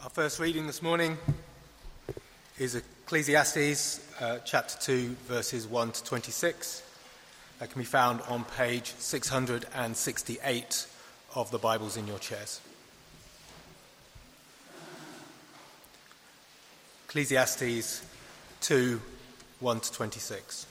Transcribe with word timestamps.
Our 0.00 0.10
first 0.10 0.38
reading 0.38 0.68
this 0.68 0.80
morning 0.80 1.18
is 2.56 2.76
Ecclesiastes 2.76 4.00
uh, 4.20 4.38
chapter 4.44 4.78
2, 4.78 5.16
verses 5.26 5.66
1 5.66 5.90
to 5.90 6.04
26. 6.04 6.84
That 7.58 7.72
can 7.72 7.80
be 7.80 7.84
found 7.84 8.20
on 8.28 8.44
page 8.44 8.94
668 8.98 10.86
of 11.34 11.50
the 11.50 11.58
Bibles 11.58 11.96
in 11.96 12.06
your 12.06 12.20
chairs. 12.20 12.60
Ecclesiastes 17.08 18.06
2, 18.60 19.00
1 19.58 19.80
to 19.80 19.92
26. 19.92 20.66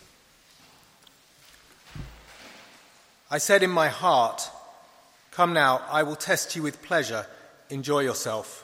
I 3.29 3.37
said 3.39 3.61
in 3.61 3.71
my 3.71 3.89
heart, 3.89 4.49
Come 5.31 5.51
now, 5.51 5.81
I 5.89 6.03
will 6.03 6.15
test 6.15 6.55
you 6.55 6.63
with 6.63 6.81
pleasure, 6.81 7.25
enjoy 7.69 7.99
yourself. 7.99 8.63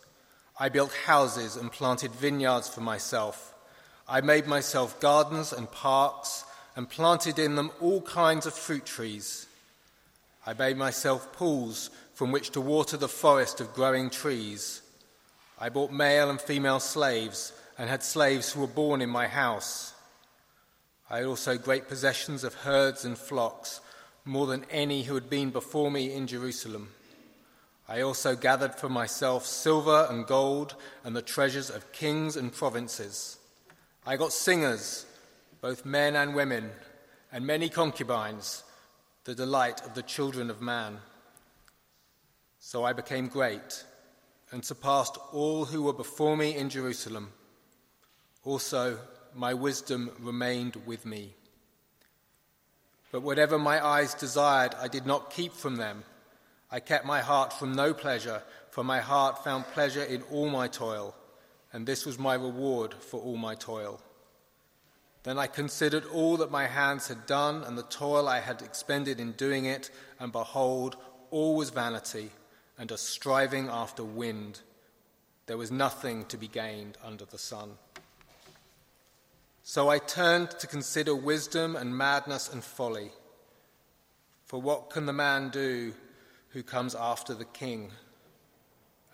I 0.59 0.69
built 0.69 0.93
houses 1.05 1.55
and 1.55 1.71
planted 1.71 2.11
vineyards 2.11 2.69
for 2.69 2.81
myself. 2.81 3.53
I 4.07 4.21
made 4.21 4.47
myself 4.47 4.99
gardens 4.99 5.53
and 5.53 5.71
parks 5.71 6.43
and 6.75 6.89
planted 6.89 7.39
in 7.39 7.55
them 7.55 7.71
all 7.79 8.01
kinds 8.01 8.45
of 8.45 8.53
fruit 8.53 8.85
trees. 8.85 9.47
I 10.45 10.53
made 10.53 10.77
myself 10.77 11.33
pools 11.33 11.89
from 12.13 12.31
which 12.31 12.51
to 12.51 12.61
water 12.61 12.97
the 12.97 13.07
forest 13.07 13.61
of 13.61 13.73
growing 13.73 14.09
trees. 14.09 14.81
I 15.59 15.69
bought 15.69 15.91
male 15.91 16.29
and 16.29 16.41
female 16.41 16.79
slaves 16.79 17.53
and 17.77 17.89
had 17.89 18.03
slaves 18.03 18.51
who 18.51 18.61
were 18.61 18.67
born 18.67 19.01
in 19.01 19.09
my 19.09 19.27
house. 19.27 19.93
I 21.09 21.17
had 21.17 21.25
also 21.25 21.57
great 21.57 21.87
possessions 21.87 22.43
of 22.43 22.53
herds 22.53 23.05
and 23.05 23.17
flocks, 23.17 23.81
more 24.23 24.47
than 24.47 24.65
any 24.69 25.03
who 25.03 25.15
had 25.15 25.29
been 25.29 25.49
before 25.49 25.91
me 25.91 26.13
in 26.13 26.27
Jerusalem. 26.27 26.89
I 27.91 28.03
also 28.03 28.37
gathered 28.37 28.73
for 28.73 28.87
myself 28.87 29.45
silver 29.45 30.07
and 30.09 30.25
gold 30.25 30.75
and 31.03 31.13
the 31.13 31.21
treasures 31.21 31.69
of 31.69 31.91
kings 31.91 32.37
and 32.37 32.49
provinces. 32.49 33.37
I 34.07 34.15
got 34.15 34.31
singers, 34.31 35.05
both 35.59 35.83
men 35.83 36.15
and 36.15 36.33
women, 36.33 36.71
and 37.33 37.45
many 37.45 37.67
concubines, 37.67 38.63
the 39.25 39.35
delight 39.35 39.81
of 39.81 39.93
the 39.93 40.03
children 40.03 40.49
of 40.49 40.61
man. 40.61 40.99
So 42.61 42.85
I 42.85 42.93
became 42.93 43.27
great 43.27 43.83
and 44.51 44.63
surpassed 44.63 45.17
all 45.33 45.65
who 45.65 45.83
were 45.83 45.91
before 45.91 46.37
me 46.37 46.55
in 46.55 46.69
Jerusalem. 46.69 47.33
Also, 48.45 48.99
my 49.35 49.53
wisdom 49.53 50.11
remained 50.21 50.77
with 50.85 51.05
me. 51.05 51.33
But 53.11 53.21
whatever 53.21 53.59
my 53.59 53.85
eyes 53.85 54.13
desired, 54.13 54.75
I 54.75 54.87
did 54.87 55.05
not 55.05 55.29
keep 55.29 55.51
from 55.51 55.75
them. 55.75 56.05
I 56.71 56.79
kept 56.79 57.05
my 57.05 57.19
heart 57.19 57.51
from 57.51 57.73
no 57.73 57.93
pleasure, 57.93 58.43
for 58.69 58.83
my 58.83 59.01
heart 59.01 59.43
found 59.43 59.65
pleasure 59.67 60.03
in 60.03 60.21
all 60.31 60.49
my 60.49 60.67
toil, 60.67 61.13
and 61.73 61.85
this 61.85 62.05
was 62.05 62.17
my 62.17 62.35
reward 62.35 62.93
for 62.93 63.19
all 63.19 63.37
my 63.37 63.55
toil. 63.55 63.99
Then 65.23 65.37
I 65.37 65.47
considered 65.47 66.05
all 66.05 66.37
that 66.37 66.49
my 66.49 66.67
hands 66.67 67.07
had 67.07 67.25
done 67.25 67.63
and 67.63 67.77
the 67.77 67.83
toil 67.83 68.27
I 68.27 68.39
had 68.39 68.61
expended 68.61 69.19
in 69.19 69.33
doing 69.33 69.65
it, 69.65 69.91
and 70.19 70.31
behold, 70.31 70.95
all 71.29 71.55
was 71.55 71.69
vanity 71.69 72.31
and 72.77 72.91
a 72.91 72.97
striving 72.97 73.67
after 73.67 74.03
wind. 74.03 74.61
There 75.45 75.57
was 75.57 75.71
nothing 75.71 76.25
to 76.25 76.37
be 76.37 76.47
gained 76.47 76.97
under 77.03 77.25
the 77.25 77.37
sun. 77.37 77.71
So 79.63 79.89
I 79.89 79.99
turned 79.99 80.51
to 80.51 80.67
consider 80.67 81.13
wisdom 81.13 81.75
and 81.75 81.95
madness 81.95 82.51
and 82.51 82.63
folly. 82.63 83.11
For 84.45 84.59
what 84.59 84.89
can 84.89 85.05
the 85.05 85.13
man 85.13 85.49
do 85.49 85.93
who 86.53 86.63
comes 86.63 86.95
after 86.95 87.33
the 87.33 87.45
king? 87.45 87.91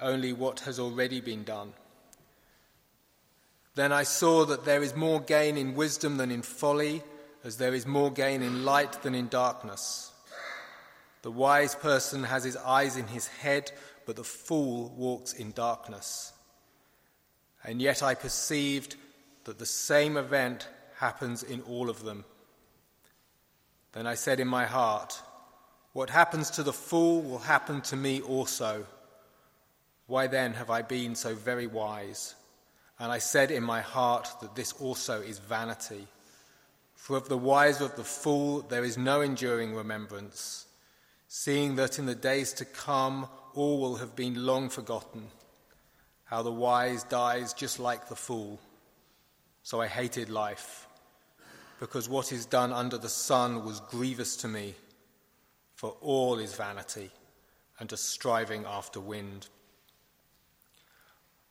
Only 0.02 0.34
what 0.34 0.62
has 0.62 0.80
already 0.80 1.22
been 1.22 1.44
done. 1.44 1.74
Then 3.76 3.92
I 3.92 4.04
saw 4.04 4.46
that 4.46 4.66
there 4.66 4.82
is 4.82 4.96
more 4.96 5.22
gain 5.22 5.58
in 5.58 5.76
wisdom 5.76 6.18
than 6.18 6.32
in 6.32 6.42
folly, 6.42 7.04
as 7.44 7.58
there 7.58 7.74
is 7.74 7.86
more 7.86 8.12
gain 8.12 8.42
in 8.42 8.66
light 8.66 9.04
than 9.04 9.14
in 9.14 9.28
darkness. 9.28 10.12
The 11.22 11.32
wise 11.32 11.76
person 11.76 12.24
has 12.24 12.44
his 12.44 12.58
eyes 12.58 12.98
in 12.98 13.08
his 13.08 13.28
head, 13.28 13.72
but 14.06 14.16
the 14.16 14.24
fool 14.24 14.94
walks 14.98 15.34
in 15.34 15.52
darkness. 15.52 16.34
And 17.64 17.82
yet 17.82 18.02
I 18.02 18.16
perceived 18.16 18.96
that 19.44 19.60
the 19.60 19.66
same 19.66 20.18
event 20.18 20.68
happens 20.96 21.44
in 21.44 21.62
all 21.62 21.90
of 21.90 22.04
them. 22.04 22.26
Then 23.92 24.08
I 24.08 24.16
said 24.16 24.40
in 24.40 24.48
my 24.48 24.66
heart, 24.66 25.22
What 25.98 26.12
happens 26.12 26.52
to 26.52 26.62
the 26.62 26.74
fool 26.74 27.24
will 27.24 27.40
happen 27.40 27.82
to 27.82 27.96
me 27.96 28.22
also. 28.22 28.86
Why 30.06 30.28
then 30.28 30.54
have 30.54 30.70
I 30.70 30.84
been 30.84 31.16
so 31.16 31.34
very 31.34 31.66
wise? 31.66 32.36
And 33.00 33.12
I 33.12 33.18
said 33.18 33.50
in 33.50 33.64
my 33.64 33.82
heart 33.82 34.30
that 34.42 34.56
this 34.56 34.74
also 34.74 35.22
is 35.22 35.40
vanity. 35.40 36.06
For 36.94 37.18
of 37.18 37.30
the 37.30 37.38
wise 37.40 37.82
of 37.82 37.96
the 37.96 38.04
fool 38.04 38.62
there 38.62 38.84
is 38.84 38.96
no 38.96 39.22
enduring 39.22 39.74
remembrance, 39.74 40.68
seeing 41.30 41.78
that 41.78 41.98
in 41.98 42.06
the 42.06 42.14
days 42.14 42.54
to 42.54 42.66
come 42.66 43.28
all 43.56 43.80
will 43.80 43.96
have 43.96 44.16
been 44.16 44.46
long 44.46 44.70
forgotten. 44.70 45.24
How 46.26 46.44
the 46.44 46.52
wise 46.52 47.06
dies 47.06 47.54
just 47.54 47.80
like 47.80 48.08
the 48.08 48.16
fool. 48.16 48.60
So 49.64 49.82
I 49.82 49.88
hated 49.88 50.30
life, 50.30 50.88
because 51.80 52.08
what 52.08 52.32
is 52.32 52.46
done 52.46 52.72
under 52.72 53.00
the 53.00 53.10
sun 53.10 53.66
was 53.66 53.80
grievous 53.80 54.36
to 54.38 54.48
me, 54.48 54.76
for 55.78 55.96
all 56.02 56.40
is 56.40 56.56
vanity 56.56 57.12
and 57.80 57.94
a 57.94 57.98
striving 57.98 58.66
after 58.66 59.00
wind. 59.00 59.48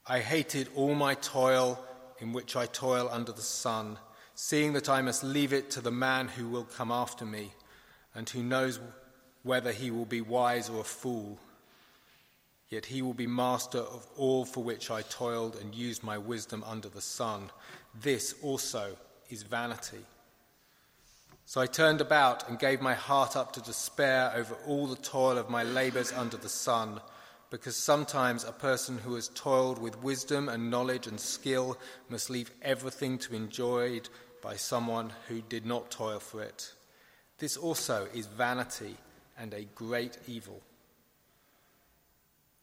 I 0.05 0.19
hated 0.19 0.69
all 0.75 0.97
my 0.97 1.15
toil 1.15 1.83
in 2.19 2.33
which 2.33 2.57
I 2.57 2.67
toil 2.67 3.09
under 3.11 3.31
the 3.31 3.41
sun, 3.41 3.99
seeing 4.35 4.73
that 4.73 4.89
I 4.89 5.01
must 5.01 5.23
leave 5.23 5.53
it 5.53 5.71
to 5.71 5.81
the 5.81 5.93
man 5.93 6.27
who 6.27 6.49
will 6.49 6.65
come 6.65 6.91
after 6.91 7.25
me, 7.25 7.53
and 8.17 8.29
who 8.29 8.43
knows 8.43 8.81
whether 9.45 9.71
he 9.71 9.93
will 9.93 10.07
be 10.07 10.21
wise 10.21 10.69
or 10.69 10.81
a 10.81 10.85
fool. 10.85 11.39
Yet 12.69 12.87
he 12.87 13.03
will 13.03 13.15
be 13.15 13.29
master 13.29 13.79
of 13.79 14.09
all 14.17 14.45
for 14.45 14.65
which 14.65 14.91
I 14.91 15.03
toiled 15.03 15.55
and 15.55 15.73
used 15.73 16.03
my 16.03 16.19
wisdom 16.19 16.65
under 16.67 16.89
the 16.89 17.01
sun. 17.01 17.51
This 18.03 18.35
also 18.43 18.97
is 19.31 19.45
vanity. 19.45 20.05
So 21.49 21.61
I 21.61 21.67
turned 21.67 22.01
about 22.01 22.49
and 22.49 22.59
gave 22.59 22.81
my 22.81 22.95
heart 22.95 23.37
up 23.37 23.53
to 23.53 23.61
despair 23.61 24.33
over 24.35 24.57
all 24.67 24.89
the 24.89 24.97
toil 24.97 25.39
of 25.39 25.49
my 25.49 25.63
labors 25.63 26.13
under 26.13 26.37
the 26.37 26.49
sun, 26.49 27.01
because 27.51 27.77
sometimes 27.77 28.43
a 28.43 28.51
person 28.51 28.99
who 28.99 29.15
has 29.15 29.29
toiled 29.29 29.81
with 29.81 30.03
wisdom 30.03 30.49
and 30.49 30.73
knowledge 30.73 31.07
and 31.07 31.21
skill 31.21 31.79
must 32.09 32.31
leave 32.31 32.51
everything 32.63 33.17
to 33.19 33.31
be 33.31 33.37
enjoyed 33.37 34.09
by 34.43 34.57
someone 34.57 35.13
who 35.29 35.41
did 35.41 35.65
not 35.65 35.89
toil 35.89 36.19
for 36.19 36.43
it. 36.43 36.73
This 37.39 37.57
also 37.57 38.09
is 38.13 38.27
vanity 38.27 38.97
and 39.39 39.55
a 39.55 39.69
great 39.77 40.19
evil. 40.27 40.61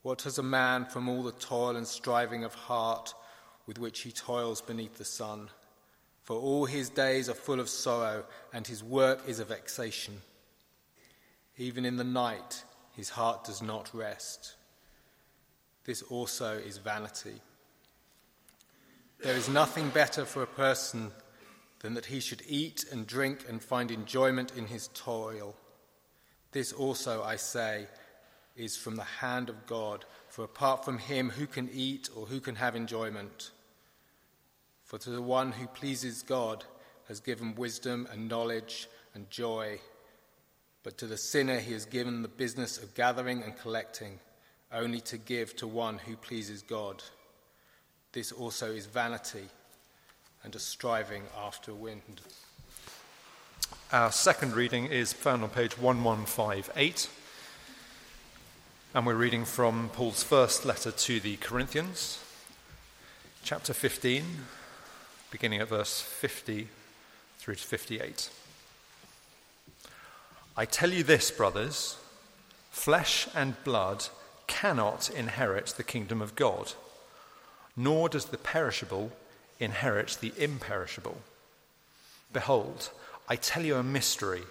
What 0.01 0.23
has 0.23 0.38
a 0.38 0.44
man 0.44 0.83
from 0.83 1.07
all 1.07 1.23
the 1.23 1.31
toil 1.31 1.77
and 1.77 1.88
striving 1.88 2.44
of 2.44 2.53
heart 2.53 3.13
with 3.65 3.79
which 3.79 4.01
he 4.01 4.12
toils 4.12 4.59
beneath 4.59 4.97
the 4.97 5.06
sun? 5.06 5.50
For 6.24 6.38
all 6.38 6.66
his 6.66 6.90
days 6.90 7.30
are 7.30 7.34
full 7.34 7.60
of 7.60 7.70
sorrow, 7.70 8.24
and 8.54 8.66
his 8.66 8.84
work 8.84 9.28
is 9.28 9.40
a 9.40 9.46
vexation. 9.46 10.22
Even 11.58 11.86
in 11.86 11.98
the 11.98 12.04
night, 12.04 12.64
his 12.96 13.10
heart 13.10 13.44
does 13.44 13.62
not 13.62 13.94
rest. 13.94 14.56
This 15.84 16.02
also 16.02 16.58
is 16.58 16.78
vanity. 16.78 17.42
There 19.22 19.36
is 19.36 19.50
nothing 19.50 19.90
better 19.90 20.25
for 20.25 20.44
a 20.44 20.48
person 20.48 21.12
than 21.80 21.94
that 21.96 22.06
he 22.06 22.22
should 22.22 22.42
eat 22.48 22.86
and 22.92 23.06
drink 23.06 23.46
and 23.50 23.62
find 23.62 23.92
enjoyment 23.92 24.54
in 24.58 24.66
his 24.66 24.90
toil. 24.94 25.56
This 26.54 26.72
also, 26.72 27.24
I 27.24 27.36
say, 27.36 27.88
is 28.56 28.78
from 28.78 28.96
the 28.96 29.04
hand 29.04 29.50
of 29.50 29.66
God, 29.66 30.06
for 30.30 30.46
apart 30.46 30.86
from 30.86 31.00
him, 31.00 31.31
who 31.31 31.48
can 31.48 31.70
eat 31.74 32.10
or 32.16 32.25
who 32.25 32.40
can 32.40 32.56
have 32.56 32.75
enjoyment? 32.75 33.52
For 34.94 35.00
to 35.00 35.10
the 35.10 35.24
one 35.24 35.54
who 35.54 35.66
pleases 35.66 36.22
God 36.22 36.66
has 37.07 37.19
given 37.19 37.56
wisdom 37.56 38.07
and 38.12 38.30
knowledge 38.30 38.88
and 39.16 39.28
joy, 39.31 39.80
but 40.84 41.00
to 41.00 41.07
the 41.07 41.18
sinner 41.18 41.60
he 41.60 41.74
has 41.74 41.86
given 41.86 42.22
the 42.22 42.28
business 42.28 42.78
of 42.78 42.94
gathering 42.94 43.42
and 43.42 43.57
collecting, 43.57 44.19
only 44.72 45.01
to 45.01 45.18
give 45.18 45.56
to 45.56 45.66
one 45.66 45.98
who 45.98 46.16
pleases 46.16 46.62
God. 46.62 47.01
this 48.12 48.31
also 48.31 48.72
is 48.72 48.86
vanity 48.86 49.45
and 50.44 50.56
a 50.56 50.60
striving 50.60 51.24
after 51.44 51.74
wind. 51.74 52.22
Our 53.92 54.12
second 54.12 54.54
reading 54.54 54.86
is 54.86 55.12
found 55.12 55.42
on 55.42 55.50
page 55.50 55.75
1158, 55.75 57.10
and 58.94 59.07
we're 59.07 59.16
reading 59.16 59.46
from 59.46 59.89
Paul's 59.89 60.22
first 60.22 60.66
letter 60.66 60.92
to 60.92 61.19
the 61.19 61.38
Corinthians, 61.38 62.19
chapter 63.44 63.74
15, 63.74 64.24
beginning 65.33 65.62
at 65.62 65.68
verse 65.68 66.00
50 66.00 66.68
through 67.39 67.56
to 67.56 67.63
58. 67.63 68.30
I 70.56 70.65
tell 70.65 70.94
you 70.94 71.03
this, 71.03 71.31
brothers 71.31 71.97
flesh 72.69 73.27
and 73.33 73.62
blood 73.63 74.06
cannot 74.45 75.09
inherit 75.09 75.74
the 75.75 75.83
kingdom 75.83 76.21
of 76.21 76.35
God, 76.35 76.74
nor 77.75 78.09
does 78.09 78.25
the 78.25 78.38
perishable 78.38 79.12
inherit 79.59 80.19
the 80.21 80.33
imperishable. 80.38 81.18
Behold, 82.31 82.91
I 83.27 83.36
tell 83.36 83.63
you 83.63 83.77
a 83.77 83.83
mystery. 83.83 84.44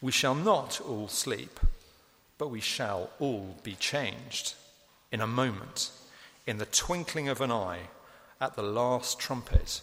We 0.00 0.12
shall 0.12 0.34
not 0.34 0.80
all 0.80 1.08
sleep, 1.08 1.60
but 2.38 2.48
we 2.48 2.60
shall 2.60 3.10
all 3.18 3.58
be 3.62 3.74
changed 3.74 4.54
in 5.12 5.20
a 5.20 5.26
moment, 5.26 5.90
in 6.46 6.56
the 6.56 6.64
twinkling 6.64 7.28
of 7.28 7.42
an 7.42 7.52
eye, 7.52 7.88
at 8.40 8.56
the 8.56 8.62
last 8.62 9.18
trumpet. 9.18 9.82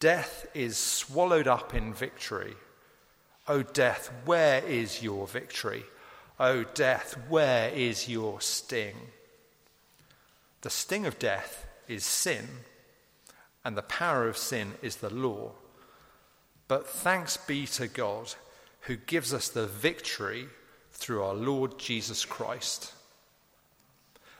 Death 0.00 0.46
is 0.54 0.78
swallowed 0.78 1.46
up 1.46 1.74
in 1.74 1.92
victory. 1.92 2.54
O 3.46 3.62
death, 3.62 4.10
where 4.24 4.64
is 4.64 5.02
your 5.02 5.26
victory? 5.26 5.84
O 6.38 6.64
death, 6.64 7.18
where 7.28 7.68
is 7.68 8.08
your 8.08 8.40
sting? 8.40 8.96
The 10.62 10.70
sting 10.70 11.04
of 11.04 11.18
death 11.18 11.66
is 11.86 12.04
sin, 12.04 12.48
and 13.62 13.76
the 13.76 13.82
power 13.82 14.26
of 14.26 14.38
sin 14.38 14.72
is 14.80 14.96
the 14.96 15.12
law. 15.12 15.52
But 16.66 16.88
thanks 16.88 17.36
be 17.36 17.66
to 17.66 17.86
God 17.86 18.34
who 18.82 18.96
gives 18.96 19.34
us 19.34 19.48
the 19.48 19.66
victory 19.66 20.48
through 20.92 21.22
our 21.22 21.34
Lord 21.34 21.78
Jesus 21.78 22.24
Christ. 22.24 22.94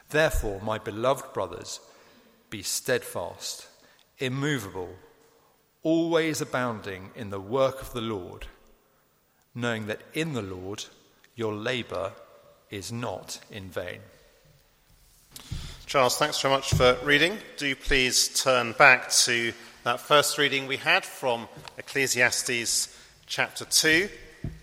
Therefore, 0.08 0.60
my 0.62 0.78
beloved 0.78 1.34
brothers, 1.34 1.80
be 2.48 2.62
steadfast, 2.62 3.68
immovable, 4.18 4.94
always 5.82 6.40
abounding 6.40 7.10
in 7.14 7.30
the 7.30 7.40
work 7.40 7.80
of 7.80 7.92
the 7.92 8.00
Lord, 8.00 8.46
knowing 9.54 9.86
that 9.86 10.00
in 10.14 10.34
the 10.34 10.42
Lord 10.42 10.84
your 11.34 11.54
labour 11.54 12.12
is 12.70 12.92
not 12.92 13.40
in 13.50 13.68
vain. 13.70 14.00
Charles, 15.86 16.16
thanks 16.18 16.40
very 16.40 16.54
much 16.54 16.70
for 16.70 16.96
reading. 17.02 17.38
Do 17.56 17.74
please 17.74 18.28
turn 18.42 18.72
back 18.72 19.10
to 19.24 19.52
that 19.82 19.98
first 19.98 20.38
reading 20.38 20.66
we 20.66 20.76
had 20.76 21.04
from 21.04 21.48
Ecclesiastes 21.78 22.96
chapter 23.26 23.64
2 23.64 24.08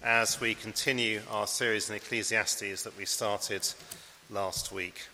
as 0.04 0.40
we 0.40 0.56
continue 0.56 1.22
our 1.32 1.48
series 1.48 1.90
in 1.90 1.96
Ecclesiastes 1.96 2.84
that 2.84 2.98
we 2.98 3.06
started 3.06 3.68
last 4.30 4.72
week. 4.72 5.08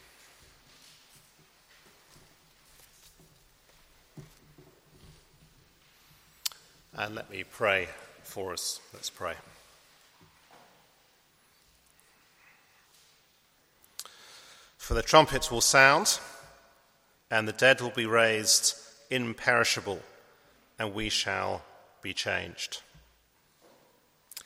And 6.96 7.16
let 7.16 7.32
me 7.32 7.44
pray 7.44 7.88
for 8.22 8.54
us. 8.54 8.80
Let's 8.94 9.10
pray. 9.10 9.34
For 14.78 14.94
the 14.94 15.02
trumpet 15.02 15.52
will 15.52 15.62
sound, 15.62 16.20
and 17.32 17.48
the 17.48 17.54
dead 17.54 17.82
will 17.82 17.90
be 17.90 18.06
raised 18.06 18.76
imperishable, 19.10 20.02
and 20.78 20.94
we 20.94 21.10
shall 21.10 21.64
be 22.02 22.14
changed. 22.14 22.82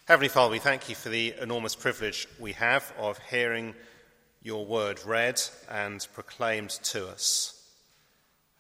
Heavenly 0.06 0.30
Father, 0.30 0.52
we 0.52 0.60
thank 0.60 0.88
you 0.88 0.96
for 0.96 1.10
the 1.10 1.34
enormous 1.42 1.76
privilege 1.76 2.30
we 2.40 2.54
have 2.54 2.94
of 2.98 3.20
hearing 3.30 3.76
your 4.42 4.66
word 4.66 5.02
read 5.06 5.42
and 5.70 6.08
proclaimed 6.14 6.70
to 6.70 7.10
us. 7.10 7.62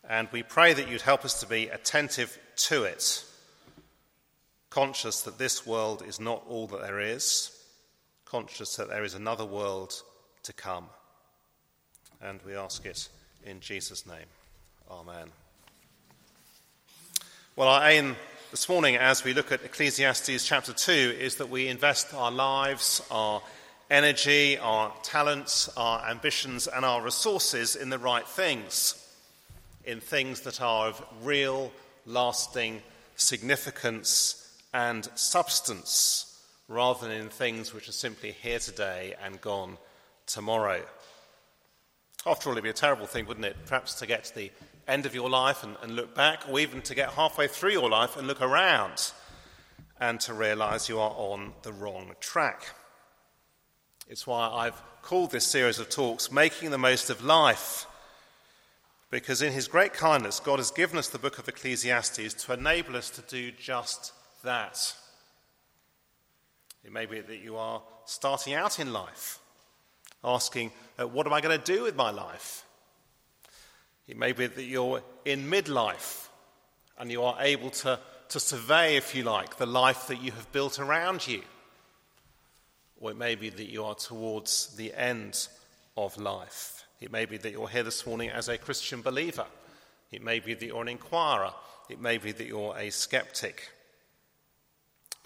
And 0.09 0.27
we 0.33 0.43
pray 0.43 0.73
that 0.73 0.89
you'd 0.89 1.01
help 1.01 1.23
us 1.23 1.39
to 1.39 1.47
be 1.47 1.67
attentive 1.67 2.37
to 2.57 2.83
it, 2.83 3.23
conscious 4.77 5.21
that 5.21 5.39
this 5.39 5.65
world 5.65 6.03
is 6.07 6.19
not 6.19 6.43
all 6.47 6.67
that 6.67 6.81
there 6.81 6.99
is, 6.99 7.49
conscious 8.25 8.75
that 8.75 8.87
there 8.87 9.03
is 9.03 9.15
another 9.15 9.43
world 9.43 10.03
to 10.43 10.53
come. 10.53 10.85
And 12.21 12.39
we 12.45 12.53
ask 12.53 12.85
it 12.85 13.09
in 13.43 13.59
Jesus' 13.59 14.05
name. 14.05 14.27
Amen. 14.91 15.29
Well, 17.55 17.69
our 17.69 17.89
aim 17.89 18.17
this 18.51 18.69
morning, 18.69 18.97
as 18.97 19.23
we 19.23 19.33
look 19.33 19.51
at 19.51 19.65
Ecclesiastes 19.65 20.45
chapter 20.45 20.73
2, 20.73 20.91
is 20.91 21.37
that 21.37 21.49
we 21.49 21.69
invest 21.69 22.13
our 22.13 22.29
lives, 22.29 23.01
our 23.09 23.41
energy, 23.89 24.59
our 24.59 24.93
talents, 25.01 25.75
our 25.75 26.07
ambitions, 26.07 26.67
and 26.67 26.85
our 26.85 27.01
resources 27.01 27.75
in 27.75 27.89
the 27.89 27.97
right 27.97 28.27
things, 28.27 28.93
in 29.85 30.01
things 30.01 30.41
that 30.41 30.61
are 30.61 30.89
of 30.89 31.03
real, 31.23 31.71
lasting 32.05 32.83
significance 33.15 34.43
and 34.73 35.07
substance, 35.15 36.41
rather 36.67 37.07
than 37.07 37.17
in 37.17 37.29
things 37.29 37.73
which 37.73 37.87
are 37.87 37.93
simply 37.93 38.31
here 38.31 38.59
today 38.59 39.15
and 39.23 39.39
gone 39.41 39.77
tomorrow. 40.25 40.81
After 42.25 42.49
all, 42.49 42.53
it'd 42.53 42.63
be 42.63 42.69
a 42.69 42.73
terrible 42.73 43.05
thing, 43.05 43.25
wouldn't 43.25 43.45
it? 43.45 43.55
Perhaps 43.65 43.95
to 43.95 44.05
get 44.05 44.25
to 44.25 44.35
the 44.35 44.51
end 44.87 45.05
of 45.05 45.15
your 45.15 45.29
life 45.29 45.63
and, 45.63 45.75
and 45.81 45.95
look 45.95 46.13
back, 46.13 46.43
or 46.49 46.59
even 46.59 46.81
to 46.83 46.95
get 46.95 47.11
halfway 47.11 47.47
through 47.47 47.71
your 47.71 47.89
life 47.89 48.17
and 48.17 48.27
look 48.27 48.41
around 48.41 49.11
and 49.99 50.19
to 50.21 50.33
realize 50.33 50.89
you 50.89 50.99
are 50.99 51.13
on 51.15 51.53
the 51.63 51.73
wrong 51.73 52.13
track. 52.19 52.73
It's 54.07 54.27
why 54.27 54.49
I've 54.49 54.81
called 55.01 55.31
this 55.31 55.45
series 55.45 55.79
of 55.79 55.89
talks 55.89 56.31
Making 56.31 56.71
the 56.71 56.77
Most 56.77 57.09
of 57.09 57.23
Life. 57.23 57.85
Because 59.09 59.41
in 59.41 59.53
His 59.53 59.67
great 59.67 59.93
kindness, 59.93 60.39
God 60.39 60.59
has 60.59 60.71
given 60.71 60.97
us 60.97 61.09
the 61.09 61.17
book 61.17 61.39
of 61.39 61.47
Ecclesiastes 61.47 62.33
to 62.33 62.53
enable 62.53 62.95
us 62.97 63.09
to 63.11 63.21
do 63.21 63.51
just 63.51 64.11
that. 64.43 64.95
It 66.83 66.91
may 66.91 67.05
be 67.05 67.19
that 67.21 67.37
you 67.37 67.57
are 67.57 67.81
starting 68.05 68.53
out 68.53 68.79
in 68.79 68.93
life 68.93 69.39
asking, 70.23 70.71
uh, 70.99 71.07
What 71.07 71.27
am 71.27 71.33
I 71.33 71.41
going 71.41 71.57
to 71.59 71.73
do 71.73 71.83
with 71.83 71.95
my 71.95 72.11
life? 72.11 72.63
It 74.07 74.17
may 74.17 74.31
be 74.31 74.47
that 74.47 74.63
you're 74.63 75.01
in 75.25 75.49
midlife 75.49 76.27
and 76.97 77.11
you 77.11 77.23
are 77.23 77.37
able 77.39 77.69
to, 77.69 77.99
to 78.29 78.39
survey, 78.39 78.95
if 78.95 79.13
you 79.13 79.23
like, 79.23 79.57
the 79.57 79.65
life 79.65 80.07
that 80.07 80.21
you 80.21 80.31
have 80.31 80.51
built 80.51 80.79
around 80.79 81.27
you. 81.27 81.41
Or 82.99 83.11
it 83.11 83.17
may 83.17 83.35
be 83.35 83.49
that 83.49 83.69
you 83.69 83.83
are 83.83 83.95
towards 83.95 84.75
the 84.75 84.93
end 84.93 85.47
of 85.95 86.17
life. 86.17 86.85
It 86.99 87.11
may 87.11 87.25
be 87.25 87.37
that 87.37 87.51
you're 87.51 87.67
here 87.67 87.83
this 87.83 88.05
morning 88.07 88.29
as 88.29 88.49
a 88.49 88.57
Christian 88.57 89.01
believer. 89.01 89.45
It 90.11 90.23
may 90.23 90.39
be 90.39 90.53
that 90.53 90.65
you're 90.65 90.81
an 90.81 90.87
inquirer. 90.87 91.51
It 91.89 91.99
may 91.99 92.17
be 92.17 92.31
that 92.31 92.47
you're 92.47 92.75
a 92.77 92.89
skeptic. 92.89 93.69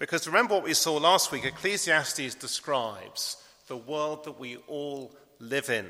Because 0.02 0.26
remember 0.26 0.54
what 0.54 0.64
we 0.64 0.74
saw 0.74 0.96
last 0.96 1.30
week 1.30 1.44
Ecclesiastes 1.44 2.34
describes 2.34 3.36
the 3.68 3.76
world 3.76 4.24
that 4.24 4.40
we 4.40 4.56
all 4.66 5.12
live 5.38 5.70
in. 5.70 5.88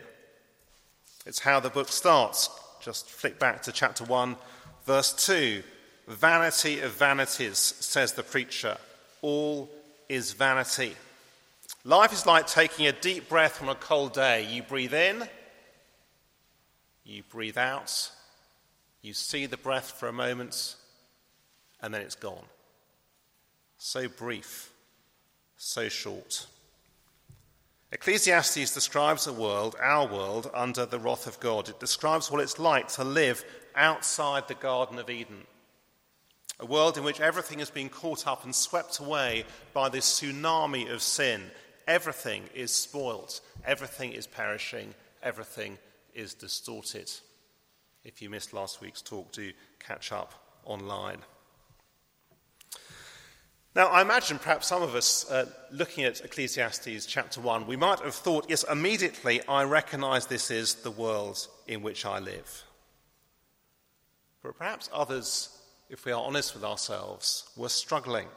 It's 1.25 1.38
how 1.38 1.61
the 1.61 1.71
book 1.71 1.88
starts. 1.88 2.50
Just 2.83 3.09
flick 3.09 3.38
back 3.38 3.62
to 3.62 3.73
chapter 3.73 4.04
1, 4.04 4.37
verse 4.85 5.14
2. 5.14 5.62
Vanity 6.09 6.81
of 6.81 6.92
vanities, 6.92 7.57
says 7.57 8.12
the 8.12 8.23
preacher. 8.23 8.76
All 9.23 9.71
is 10.11 10.33
vanity. 10.33 10.95
Life 11.83 12.12
is 12.12 12.26
like 12.26 12.47
taking 12.47 12.87
a 12.87 12.92
deep 12.92 13.31
breath 13.31 13.62
on 13.62 13.71
a 13.71 13.75
cold 13.75 14.12
day. 14.12 14.47
You 14.47 14.62
breathe 14.62 14.92
in, 14.92 15.26
you 17.02 17.23
breathe 17.31 17.57
out, 17.57 18.11
you 19.00 19.14
see 19.14 19.47
the 19.47 19.57
breath 19.57 19.92
for 19.92 20.07
a 20.07 20.12
moment, 20.12 20.76
and 21.81 21.95
then 21.95 22.02
it's 22.02 22.14
gone. 22.14 22.45
So 23.84 24.06
brief, 24.06 24.70
so 25.56 25.88
short. 25.88 26.46
Ecclesiastes 27.90 28.72
describes 28.72 29.26
a 29.26 29.32
world, 29.32 29.74
our 29.82 30.06
world, 30.06 30.48
under 30.54 30.86
the 30.86 31.00
wrath 31.00 31.26
of 31.26 31.40
God. 31.40 31.68
It 31.68 31.80
describes 31.80 32.30
what 32.30 32.40
it's 32.40 32.60
like 32.60 32.86
to 32.92 33.02
live 33.02 33.44
outside 33.74 34.46
the 34.46 34.54
Garden 34.54 35.00
of 35.00 35.10
Eden. 35.10 35.48
A 36.60 36.64
world 36.64 36.96
in 36.96 37.02
which 37.02 37.20
everything 37.20 37.58
has 37.58 37.70
been 37.70 37.88
caught 37.88 38.24
up 38.28 38.44
and 38.44 38.54
swept 38.54 39.00
away 39.00 39.44
by 39.74 39.88
this 39.88 40.20
tsunami 40.20 40.88
of 40.88 41.02
sin. 41.02 41.42
Everything 41.88 42.44
is 42.54 42.70
spoilt, 42.70 43.40
everything 43.64 44.12
is 44.12 44.28
perishing, 44.28 44.94
everything 45.24 45.76
is 46.14 46.34
distorted. 46.34 47.10
If 48.04 48.22
you 48.22 48.30
missed 48.30 48.54
last 48.54 48.80
week's 48.80 49.02
talk, 49.02 49.32
do 49.32 49.50
catch 49.80 50.12
up 50.12 50.34
online. 50.64 51.18
Now, 53.75 53.87
I 53.87 54.02
imagine 54.02 54.38
perhaps 54.38 54.67
some 54.67 54.83
of 54.83 54.95
us, 54.95 55.31
uh, 55.31 55.47
looking 55.71 56.05
at 56.05 56.21
Ecclesiastes 56.21 57.07
chapter 57.07 57.41
1, 57.41 57.67
we 57.67 57.76
might 57.76 58.00
have 58.00 58.14
thought, 58.14 58.45
yes, 58.50 58.64
immediately 58.71 59.41
I 59.49 59.64
recognize 59.64 60.26
this 60.26 60.50
is 60.50 60.75
the 60.75 60.91
world 60.91 61.49
in 61.67 61.81
which 61.81 62.05
I 62.05 62.19
live. 62.19 62.64
But 64.43 64.59
perhaps 64.59 64.91
others, 64.93 65.49
if 65.88 66.05
we 66.05 66.12
are 66.12 66.23
honest 66.23 66.52
with 66.52 66.64
ourselves, 66.64 67.49
were 67.57 67.71
struggling. 67.71 68.29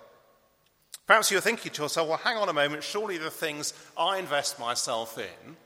Perhaps 1.06 1.32
you're 1.32 1.42
thinking 1.42 1.74
to 1.74 1.84
yourself, 1.84 2.08
well, 2.08 2.18
hang 2.18 2.38
on 2.38 2.48
a 2.48 2.54
moment, 2.54 2.84
surely 2.84 3.18
the 3.18 3.30
things 3.30 3.74
I 3.98 4.20
invest 4.20 4.58
myself 4.58 5.18
in, 5.18 5.58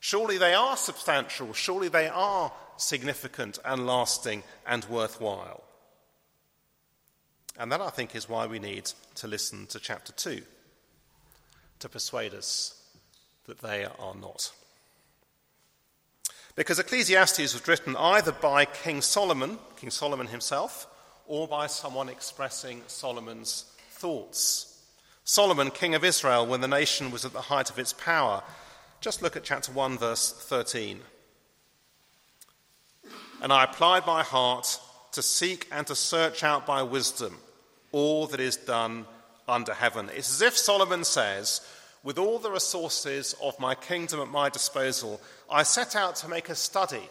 surely 0.00 0.38
they 0.38 0.54
are 0.54 0.76
substantial, 0.76 1.52
surely 1.52 1.88
they 1.88 2.08
are 2.08 2.52
significant 2.78 3.60
and 3.64 3.86
lasting 3.86 4.42
and 4.66 4.84
worthwhile. 4.86 5.62
And 7.58 7.70
that, 7.70 7.80
I 7.80 7.90
think, 7.90 8.14
is 8.14 8.28
why 8.28 8.46
we 8.46 8.58
need 8.58 8.90
to 9.16 9.28
listen 9.28 9.66
to 9.68 9.78
chapter 9.78 10.12
2 10.12 10.42
to 11.80 11.88
persuade 11.88 12.34
us 12.34 12.82
that 13.46 13.60
they 13.60 13.84
are 13.84 14.14
not. 14.14 14.50
Because 16.56 16.78
Ecclesiastes 16.78 17.38
was 17.52 17.66
written 17.68 17.96
either 17.96 18.32
by 18.32 18.64
King 18.64 19.02
Solomon, 19.02 19.58
King 19.76 19.90
Solomon 19.90 20.28
himself, 20.28 20.86
or 21.26 21.48
by 21.48 21.66
someone 21.66 22.08
expressing 22.08 22.82
Solomon's 22.86 23.64
thoughts. 23.90 24.82
Solomon, 25.24 25.70
king 25.70 25.94
of 25.94 26.04
Israel, 26.04 26.46
when 26.46 26.60
the 26.60 26.68
nation 26.68 27.10
was 27.10 27.24
at 27.24 27.32
the 27.32 27.40
height 27.40 27.70
of 27.70 27.78
its 27.78 27.92
power. 27.92 28.42
Just 29.00 29.22
look 29.22 29.36
at 29.36 29.44
chapter 29.44 29.72
1, 29.72 29.98
verse 29.98 30.32
13. 30.32 31.00
And 33.42 33.52
I 33.52 33.64
applied 33.64 34.06
my 34.06 34.22
heart 34.22 34.78
to 35.14 35.22
seek 35.22 35.66
and 35.72 35.86
to 35.86 35.94
search 35.94 36.44
out 36.44 36.66
by 36.66 36.82
wisdom 36.82 37.38
all 37.92 38.26
that 38.26 38.40
is 38.40 38.56
done 38.56 39.06
under 39.48 39.72
heaven. 39.72 40.10
It's 40.14 40.30
as 40.30 40.42
if 40.42 40.56
Solomon 40.56 41.04
says, 41.04 41.60
with 42.02 42.18
all 42.18 42.38
the 42.38 42.50
resources 42.50 43.34
of 43.40 43.58
my 43.60 43.74
kingdom 43.74 44.20
at 44.20 44.28
my 44.28 44.48
disposal, 44.48 45.20
I 45.50 45.62
set 45.62 45.96
out 45.96 46.16
to 46.16 46.28
make 46.28 46.48
a 46.48 46.54
study 46.54 47.08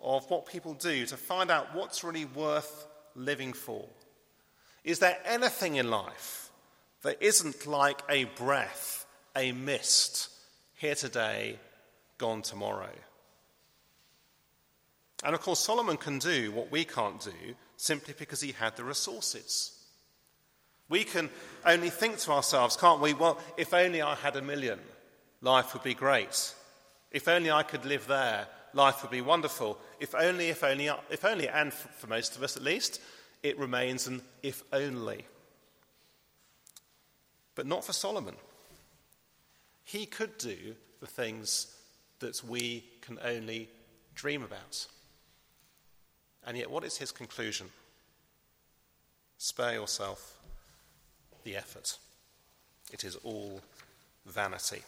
of 0.00 0.30
what 0.30 0.46
people 0.46 0.74
do 0.74 1.04
to 1.06 1.16
find 1.16 1.50
out 1.50 1.74
what's 1.74 2.04
really 2.04 2.24
worth 2.24 2.86
living 3.16 3.52
for. 3.52 3.84
Is 4.84 5.00
there 5.00 5.18
anything 5.24 5.76
in 5.76 5.90
life 5.90 6.50
that 7.02 7.20
isn't 7.20 7.66
like 7.66 8.00
a 8.08 8.24
breath, 8.24 9.04
a 9.34 9.50
mist, 9.50 10.30
here 10.76 10.94
today, 10.94 11.58
gone 12.18 12.42
tomorrow? 12.42 12.90
And 15.24 15.34
of 15.34 15.40
course, 15.40 15.60
Solomon 15.60 15.96
can 15.96 16.18
do 16.18 16.52
what 16.52 16.70
we 16.70 16.84
can't 16.84 17.20
do 17.20 17.54
simply 17.76 18.14
because 18.18 18.40
he 18.40 18.52
had 18.52 18.76
the 18.76 18.84
resources. 18.84 19.72
We 20.88 21.04
can 21.04 21.30
only 21.64 21.90
think 21.90 22.18
to 22.18 22.32
ourselves, 22.32 22.76
can't 22.76 23.00
we? 23.00 23.14
Well, 23.14 23.38
if 23.56 23.74
only 23.74 24.02
I 24.02 24.14
had 24.14 24.36
a 24.36 24.42
million, 24.42 24.78
life 25.40 25.72
would 25.72 25.82
be 25.82 25.94
great. 25.94 26.54
If 27.10 27.28
only 27.28 27.50
I 27.50 27.62
could 27.62 27.84
live 27.84 28.06
there, 28.06 28.46
life 28.72 29.02
would 29.02 29.10
be 29.10 29.20
wonderful. 29.20 29.78
If 29.98 30.14
only, 30.14 30.48
if 30.48 30.62
only, 30.62 30.90
if 31.10 31.24
only, 31.24 31.48
and 31.48 31.72
for 31.72 32.06
most 32.06 32.36
of 32.36 32.42
us 32.42 32.56
at 32.56 32.62
least, 32.62 33.00
it 33.42 33.58
remains 33.58 34.06
an 34.06 34.22
if 34.42 34.62
only. 34.72 35.24
But 37.54 37.66
not 37.66 37.84
for 37.84 37.92
Solomon. 37.92 38.36
He 39.82 40.04
could 40.04 40.36
do 40.36 40.74
the 41.00 41.06
things 41.06 41.74
that 42.18 42.42
we 42.44 42.84
can 43.00 43.18
only 43.24 43.68
dream 44.14 44.42
about. 44.42 44.86
And 46.46 46.56
yet, 46.56 46.70
what 46.70 46.84
is 46.84 46.96
his 46.96 47.10
conclusion? 47.10 47.68
Spare 49.38 49.74
yourself 49.74 50.38
the 51.44 51.56
effort. 51.56 51.98
It 52.92 53.04
is 53.04 53.16
all 53.16 53.60
vanity. 54.24 54.82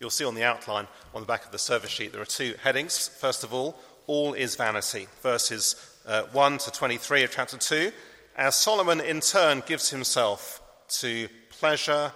You'll 0.00 0.10
see 0.10 0.24
on 0.24 0.34
the 0.34 0.44
outline 0.44 0.86
on 1.14 1.22
the 1.22 1.26
back 1.26 1.44
of 1.44 1.50
the 1.50 1.58
service 1.58 1.90
sheet 1.90 2.12
there 2.12 2.22
are 2.22 2.26
two 2.26 2.54
headings. 2.62 3.08
First 3.08 3.42
of 3.44 3.52
all, 3.52 3.78
all 4.06 4.34
is 4.34 4.56
vanity, 4.56 5.06
verses 5.22 5.76
uh, 6.06 6.22
1 6.32 6.58
to 6.58 6.70
23 6.70 7.24
of 7.24 7.30
chapter 7.30 7.58
2, 7.58 7.92
as 8.36 8.54
Solomon 8.56 9.00
in 9.00 9.20
turn 9.20 9.62
gives 9.66 9.90
himself 9.90 10.62
to 10.88 11.28
pleasure, 11.50 12.12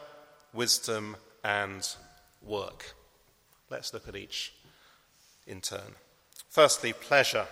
wisdom, 0.55 1.17
and 1.45 1.87
work. 2.41 2.95
Let's 3.69 3.93
look 3.93 4.09
at 4.09 4.17
each 4.17 4.55
in 5.47 5.61
turn. 5.61 5.97
Firstly, 6.53 6.93
pleasure 6.93 7.47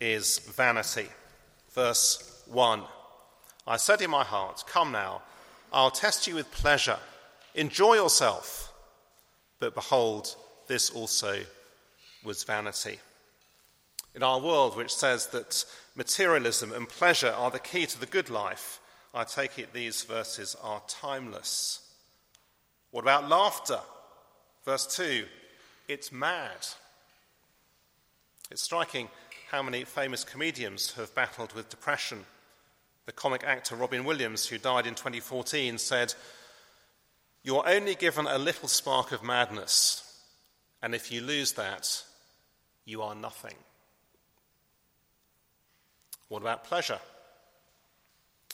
is 0.00 0.38
vanity. 0.38 1.08
Verse 1.74 2.44
1 2.46 2.84
I 3.66 3.76
said 3.76 4.00
in 4.00 4.10
my 4.10 4.22
heart, 4.22 4.62
Come 4.68 4.92
now, 4.92 5.22
I'll 5.72 5.90
test 5.90 6.28
you 6.28 6.36
with 6.36 6.52
pleasure. 6.52 6.98
Enjoy 7.56 7.94
yourself. 7.94 8.72
But 9.58 9.74
behold, 9.74 10.36
this 10.68 10.90
also 10.90 11.40
was 12.22 12.44
vanity. 12.44 13.00
In 14.14 14.22
our 14.22 14.38
world, 14.38 14.76
which 14.76 14.94
says 14.94 15.26
that 15.28 15.64
materialism 15.96 16.70
and 16.70 16.88
pleasure 16.88 17.34
are 17.36 17.50
the 17.50 17.58
key 17.58 17.84
to 17.86 17.98
the 17.98 18.06
good 18.06 18.30
life, 18.30 18.78
I 19.12 19.24
take 19.24 19.58
it 19.58 19.72
these 19.72 20.04
verses 20.04 20.56
are 20.62 20.82
timeless. 20.86 21.80
What 22.92 23.02
about 23.02 23.28
laughter? 23.28 23.80
Verse 24.64 24.86
2 24.94 25.24
It's 25.88 26.12
mad. 26.12 26.64
It's 28.50 28.62
striking 28.62 29.08
how 29.50 29.62
many 29.62 29.84
famous 29.84 30.22
comedians 30.22 30.92
have 30.92 31.14
battled 31.14 31.52
with 31.52 31.68
depression. 31.68 32.24
The 33.06 33.12
comic 33.12 33.44
actor 33.44 33.74
Robin 33.74 34.04
Williams, 34.04 34.46
who 34.46 34.58
died 34.58 34.86
in 34.86 34.94
2014, 34.94 35.78
said, 35.78 36.14
You're 37.42 37.68
only 37.68 37.94
given 37.94 38.26
a 38.26 38.38
little 38.38 38.68
spark 38.68 39.12
of 39.12 39.22
madness, 39.22 40.02
and 40.82 40.94
if 40.94 41.10
you 41.10 41.22
lose 41.22 41.52
that, 41.52 42.02
you 42.84 43.02
are 43.02 43.14
nothing. 43.14 43.54
What 46.28 46.42
about 46.42 46.64
pleasure? 46.64 47.00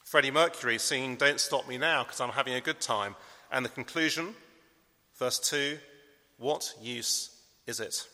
Freddie 0.04 0.30
Mercury 0.30 0.78
singing 0.78 1.16
Don't 1.16 1.40
Stop 1.40 1.66
Me 1.68 1.78
Now 1.78 2.04
because 2.04 2.20
I'm 2.20 2.30
having 2.30 2.54
a 2.54 2.60
good 2.60 2.80
time. 2.80 3.16
And 3.50 3.64
the 3.64 3.70
conclusion, 3.70 4.34
verse 5.18 5.38
2 5.38 5.78
What 6.38 6.74
use 6.80 7.30
is 7.66 7.80
it? 7.80 8.06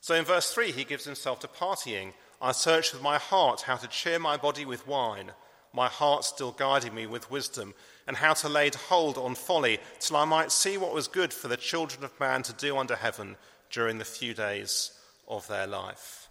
So 0.00 0.14
in 0.14 0.24
verse 0.24 0.52
3, 0.52 0.72
he 0.72 0.84
gives 0.84 1.04
himself 1.04 1.40
to 1.40 1.48
partying. 1.48 2.12
I 2.40 2.52
searched 2.52 2.92
with 2.92 3.02
my 3.02 3.18
heart 3.18 3.62
how 3.62 3.76
to 3.76 3.88
cheer 3.88 4.18
my 4.18 4.36
body 4.36 4.64
with 4.64 4.86
wine, 4.86 5.32
my 5.72 5.88
heart 5.88 6.24
still 6.24 6.52
guiding 6.52 6.94
me 6.94 7.06
with 7.06 7.30
wisdom, 7.30 7.74
and 8.06 8.16
how 8.16 8.34
to 8.34 8.48
lay 8.48 8.70
hold 8.88 9.18
on 9.18 9.34
folly, 9.34 9.78
till 9.98 10.16
I 10.16 10.24
might 10.24 10.52
see 10.52 10.78
what 10.78 10.94
was 10.94 11.08
good 11.08 11.32
for 11.32 11.48
the 11.48 11.56
children 11.56 12.04
of 12.04 12.18
man 12.20 12.42
to 12.44 12.52
do 12.52 12.76
under 12.76 12.96
heaven 12.96 13.36
during 13.70 13.98
the 13.98 14.04
few 14.04 14.32
days 14.32 14.92
of 15.26 15.46
their 15.48 15.66
life. 15.66 16.28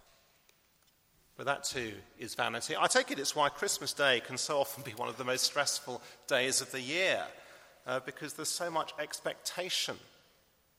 But 1.36 1.46
that 1.46 1.64
too 1.64 1.92
is 2.18 2.34
vanity. 2.34 2.74
I 2.78 2.86
take 2.86 3.10
it 3.10 3.18
it's 3.18 3.36
why 3.36 3.50
Christmas 3.50 3.92
Day 3.92 4.20
can 4.20 4.38
so 4.38 4.58
often 4.58 4.82
be 4.82 4.92
one 4.92 5.08
of 5.08 5.18
the 5.18 5.24
most 5.24 5.44
stressful 5.44 6.00
days 6.26 6.62
of 6.62 6.72
the 6.72 6.80
year, 6.80 7.22
uh, 7.86 8.00
because 8.00 8.32
there's 8.32 8.48
so 8.48 8.70
much 8.70 8.94
expectation. 8.98 9.96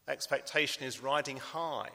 Expectation 0.08 0.84
is 0.84 1.02
riding 1.02 1.38
high. 1.38 1.90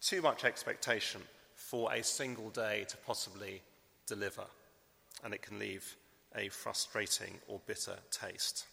Too 0.00 0.22
much 0.22 0.44
expectation 0.44 1.22
for 1.54 1.92
a 1.92 2.02
single 2.02 2.50
day 2.50 2.86
to 2.88 2.96
possibly 2.98 3.62
deliver, 4.06 4.44
and 5.24 5.34
it 5.34 5.42
can 5.42 5.58
leave 5.58 5.96
a 6.36 6.48
frustrating 6.48 7.38
or 7.48 7.60
bitter 7.66 7.96
taste. 8.10 8.66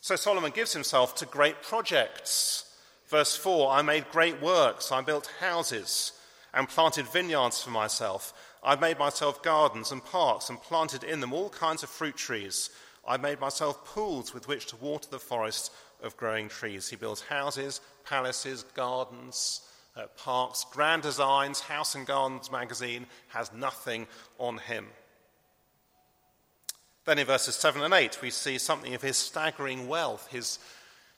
So 0.00 0.14
Solomon 0.14 0.52
gives 0.52 0.72
himself 0.72 1.16
to 1.16 1.26
great 1.26 1.62
projects. 1.62 2.76
Verse 3.08 3.36
4 3.36 3.72
I 3.72 3.82
made 3.82 4.10
great 4.10 4.40
works, 4.40 4.92
I 4.92 5.00
built 5.00 5.30
houses 5.40 6.12
and 6.54 6.68
planted 6.68 7.06
vineyards 7.06 7.62
for 7.62 7.70
myself. 7.70 8.32
I 8.64 8.76
made 8.76 8.98
myself 8.98 9.42
gardens 9.42 9.92
and 9.92 10.04
parks 10.04 10.48
and 10.48 10.60
planted 10.60 11.04
in 11.04 11.20
them 11.20 11.32
all 11.32 11.50
kinds 11.50 11.82
of 11.82 11.90
fruit 11.90 12.16
trees. 12.16 12.70
I 13.06 13.16
made 13.16 13.40
myself 13.40 13.84
pools 13.84 14.32
with 14.32 14.48
which 14.48 14.66
to 14.66 14.76
water 14.76 15.08
the 15.10 15.18
forest 15.18 15.72
of 16.02 16.16
growing 16.16 16.48
trees. 16.48 16.88
He 16.88 16.96
builds 16.96 17.20
houses, 17.20 17.80
palaces, 18.04 18.64
gardens, 18.74 19.60
uh, 19.96 20.06
parks, 20.16 20.64
grand 20.70 21.02
designs, 21.02 21.60
House 21.60 21.94
and 21.94 22.06
Gardens 22.06 22.50
magazine 22.50 23.06
has 23.28 23.52
nothing 23.52 24.06
on 24.38 24.58
him. 24.58 24.86
Then 27.06 27.18
in 27.18 27.26
verses 27.26 27.54
7 27.54 27.82
and 27.82 27.94
8, 27.94 28.20
we 28.20 28.30
see 28.30 28.58
something 28.58 28.94
of 28.94 29.02
his 29.02 29.16
staggering 29.16 29.88
wealth, 29.88 30.28
his, 30.30 30.58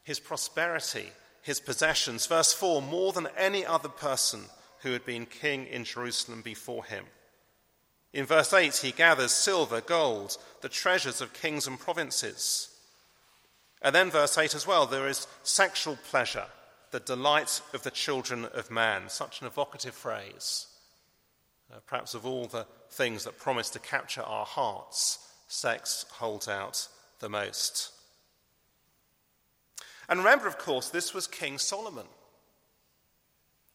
his 0.05 0.21
prosperity, 0.21 1.07
his 1.43 1.61
possessions. 1.61 2.27
Verse 2.27 2.53
4 2.53 2.83
more 2.83 3.13
than 3.13 3.29
any 3.37 3.65
other 3.65 3.89
person 3.89 4.43
who 4.83 4.93
had 4.93 5.05
been 5.05 5.27
king 5.27 5.67
in 5.67 5.85
Jerusalem 5.85 6.43
before 6.43 6.85
him. 6.85 7.05
In 8.13 8.27
verse 8.27 8.53
8, 8.53 8.77
he 8.77 8.93
gathers 8.93 9.33
silver, 9.33 9.81
gold, 9.81 10.37
the 10.61 10.69
treasures 10.69 11.21
of 11.21 11.33
kings 11.33 11.67
and 11.67 11.79
provinces. 11.79 12.69
And 13.83 13.95
then, 13.95 14.11
verse 14.11 14.37
8 14.37 14.55
as 14.55 14.67
well, 14.67 14.87
there 14.87 15.09
is 15.09 15.27
sexual 15.43 15.99
pleasure, 16.11 16.47
the 16.91 17.01
delight 17.01 17.61
of 17.75 17.83
the 17.83 17.91
children 17.91 18.47
of 18.47 18.71
man. 18.71 19.09
Such 19.09 19.41
an 19.41 19.47
evocative 19.47 19.95
phrase. 19.95 20.67
Uh, 21.73 21.79
perhaps 21.87 22.15
of 22.15 22.25
all 22.25 22.47
the 22.47 22.67
things 22.91 23.25
that 23.25 23.39
promise 23.39 23.71
to 23.71 23.79
capture 23.79 24.23
our 24.23 24.47
hearts, 24.47 25.19
sex 25.49 26.07
holds 26.13 26.49
out 26.49 26.89
the 27.21 27.29
most. 27.29 27.93
And 30.09 30.21
remember, 30.21 30.47
of 30.47 30.59
course, 30.59 30.89
this 30.89 31.13
was 31.13 31.27
King 31.27 31.59
Solomon. 31.59 32.07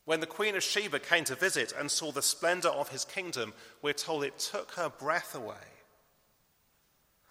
When 0.05 0.19
the 0.19 0.25
Queen 0.25 0.55
of 0.55 0.63
Sheba 0.63 0.99
came 0.99 1.23
to 1.25 1.35
visit 1.35 1.73
and 1.77 1.89
saw 1.89 2.11
the 2.11 2.21
splendor 2.21 2.69
of 2.69 2.89
his 2.89 3.05
kingdom, 3.05 3.53
we're 3.81 3.93
told 3.93 4.23
it 4.23 4.39
took 4.39 4.71
her 4.71 4.89
breath 4.89 5.35
away. 5.35 5.55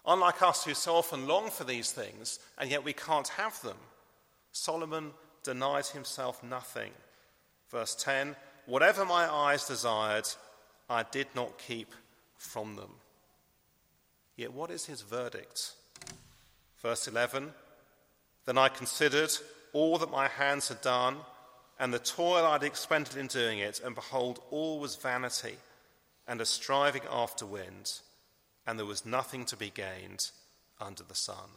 Unlike 0.07 0.43
us 0.43 0.65
who 0.65 0.75
so 0.75 0.95
often 0.95 1.29
long 1.29 1.51
for 1.51 1.65
these 1.65 1.93
things, 1.93 2.39
and 2.59 2.71
yet 2.71 2.85
we 2.85 2.93
can't 2.93 3.29
have 3.29 3.61
them, 3.63 3.77
Solomon 4.53 5.13
denied 5.43 5.87
himself 5.87 6.43
nothing. 6.43 6.93
Verse 7.71 7.95
10 7.95 8.37
Whatever 8.67 9.05
my 9.05 9.31
eyes 9.31 9.67
desired, 9.67 10.29
I 10.89 11.03
did 11.03 11.27
not 11.35 11.59
keep 11.59 11.93
from 12.37 12.77
them. 12.77 12.93
Yet 14.37 14.53
what 14.53 14.71
is 14.71 14.87
his 14.87 15.03
verdict? 15.03 15.73
Verse 16.81 17.09
11 17.09 17.53
Then 18.45 18.59
I 18.59 18.69
considered 18.69 19.33
all 19.73 19.99
that 19.99 20.11
my 20.11 20.29
hands 20.29 20.69
had 20.69 20.81
done 20.81 21.17
and 21.79 21.93
the 21.93 21.99
toil 21.99 22.45
I'd 22.45 22.63
expended 22.63 23.17
in 23.17 23.27
doing 23.27 23.59
it, 23.59 23.81
and 23.85 23.95
behold, 23.95 24.41
all 24.51 24.79
was 24.79 24.95
vanity 24.95 25.57
and 26.29 26.41
a 26.41 26.47
striving 26.47 27.03
after 27.11 27.45
wind, 27.45 27.99
and 28.67 28.79
there 28.79 28.87
was 28.87 29.05
nothing 29.05 29.45
to 29.47 29.57
be 29.57 29.71
gained 29.71 30.31
under 30.81 31.03
the 31.03 31.17
sun. 31.17 31.51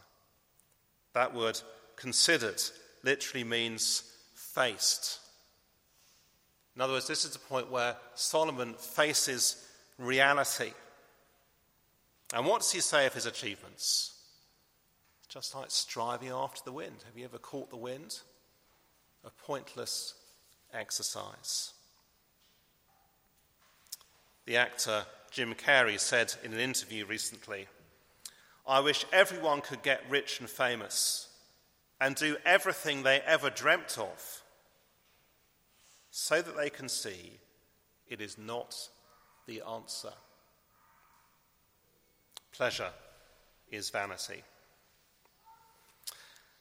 That 1.14 1.36
word 1.36 1.62
considered 1.96 2.62
literally 3.06 3.44
means 3.44 4.04
faced. 4.34 5.20
In 6.76 6.82
other 6.82 6.94
words, 6.94 7.08
this 7.08 7.24
is 7.24 7.32
the 7.32 7.40
point 7.40 7.72
where 7.72 7.96
Solomon 8.16 8.74
faces 8.74 9.66
reality. 9.98 10.74
And 12.34 12.46
what 12.46 12.62
does 12.62 12.72
he 12.72 12.82
say 12.82 13.06
of 13.06 13.14
his 13.14 13.26
achievements? 13.26 14.12
Just 15.30 15.56
like 15.56 15.72
striving 15.72 16.30
after 16.30 16.62
the 16.66 16.74
wind. 16.74 16.98
Have 17.06 17.18
you 17.18 17.24
ever 17.24 17.38
caught 17.38 17.70
the 17.70 17.78
wind? 17.78 18.20
A 19.24 19.30
pointless 19.30 20.16
exercise. 20.74 21.72
The 24.46 24.58
actor 24.58 25.06
Jim 25.32 25.54
Carrey 25.54 26.00
said 26.00 26.34
in 26.44 26.54
an 26.54 26.60
interview 26.60 27.06
recently 27.06 27.68
I 28.68 28.80
wish 28.80 29.06
everyone 29.14 29.62
could 29.62 29.84
get 29.84 30.02
rich 30.10 30.40
and 30.40 30.50
famous 30.50 31.25
and 32.06 32.16
do 32.16 32.38
everything 32.46 33.02
they 33.02 33.20
ever 33.22 33.50
dreamt 33.50 33.98
of 33.98 34.44
so 36.12 36.40
that 36.40 36.56
they 36.56 36.70
can 36.70 36.88
see 36.88 37.40
it 38.08 38.22
is 38.22 38.38
not 38.38 38.78
the 39.48 39.64
answer. 39.68 40.14
Pleasure 42.56 42.92
is 43.72 43.90
vanity. 43.90 44.44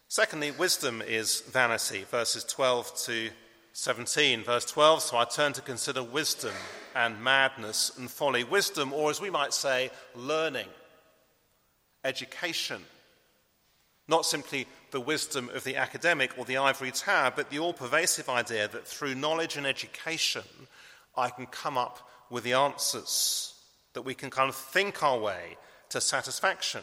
Secondly, 0.09 0.51
wisdom 0.51 1.03
is 1.07 1.43
vanity, 1.43 2.05
verses 2.11 2.43
12 2.45 2.97
to 3.05 3.29
17. 3.75 4.45
Verse 4.45 4.65
12 4.65 5.03
So 5.03 5.19
I 5.19 5.27
turn 5.27 5.53
to 5.53 5.61
consider 5.61 6.03
wisdom 6.03 6.55
and 6.97 7.23
madness 7.23 7.93
and 7.99 8.11
folly. 8.11 8.45
Wisdom, 8.45 8.95
or 8.95 9.11
as 9.11 9.21
we 9.21 9.29
might 9.29 9.53
say, 9.53 9.91
learning, 10.15 10.69
education. 12.03 12.81
Not 14.07 14.27
simply 14.27 14.67
the 14.91 15.01
wisdom 15.01 15.51
of 15.55 15.65
the 15.65 15.77
academic 15.77 16.37
or 16.37 16.45
the 16.45 16.59
ivory 16.59 16.91
tower, 16.91 17.33
but 17.35 17.51
the 17.51 17.59
all 17.59 17.73
pervasive 17.73 18.29
idea 18.29 18.69
that 18.69 18.87
through 18.87 19.15
knowledge 19.15 19.57
and 19.57 19.67
education, 19.67 20.43
I 21.17 21.31
can 21.31 21.47
come 21.47 21.79
up 21.79 22.09
with 22.31 22.45
the 22.45 22.53
answers, 22.53 23.55
that 23.95 24.03
we 24.03 24.15
can 24.15 24.31
kind 24.31 24.49
of 24.49 24.57
think 24.57 25.03
our 25.03 25.19
way 25.19 25.57
to 25.91 26.01
satisfaction. 26.01 26.83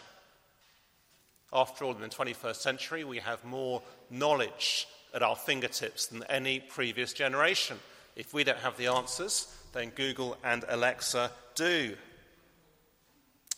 After 1.54 1.84
all, 1.86 1.94
in 1.94 2.02
the 2.02 2.08
21st 2.08 2.56
century, 2.56 3.04
we 3.04 3.18
have 3.20 3.44
more 3.44 3.82
knowledge 4.10 4.88
at 5.14 5.22
our 5.22 5.36
fingertips 5.36 6.08
than 6.08 6.24
any 6.24 6.60
previous 6.60 7.14
generation. 7.14 7.78
If 8.16 8.34
we 8.34 8.44
don't 8.44 8.60
have 8.60 8.78
the 8.78 8.88
answers, 8.88 9.54
then 9.74 9.90
Google 9.90 10.38
and 10.44 10.64
Alexa 10.68 11.32
do. 11.56 11.96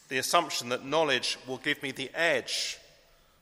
The 0.09 0.17
assumption 0.17 0.69
that 0.69 0.85
knowledge 0.85 1.37
will 1.47 1.57
give 1.57 1.81
me 1.83 1.91
the 1.91 2.09
edge, 2.13 2.77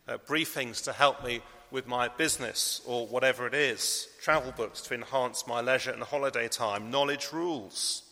uh, 0.08 0.18
briefings 0.28 0.84
to 0.86 0.94
help 0.94 1.24
me 1.24 1.42
with 1.72 1.88
my 1.88 2.08
business 2.10 2.82
or 2.86 3.08
whatever 3.08 3.48
it 3.48 3.54
is, 3.54 4.08
travel 4.22 4.52
books 4.52 4.82
to 4.82 4.94
enhance 4.94 5.48
my 5.48 5.62
leisure 5.62 5.92
and 5.92 6.04
holiday 6.04 6.48
time, 6.48 6.92
knowledge 6.92 7.32
rules. 7.32 8.04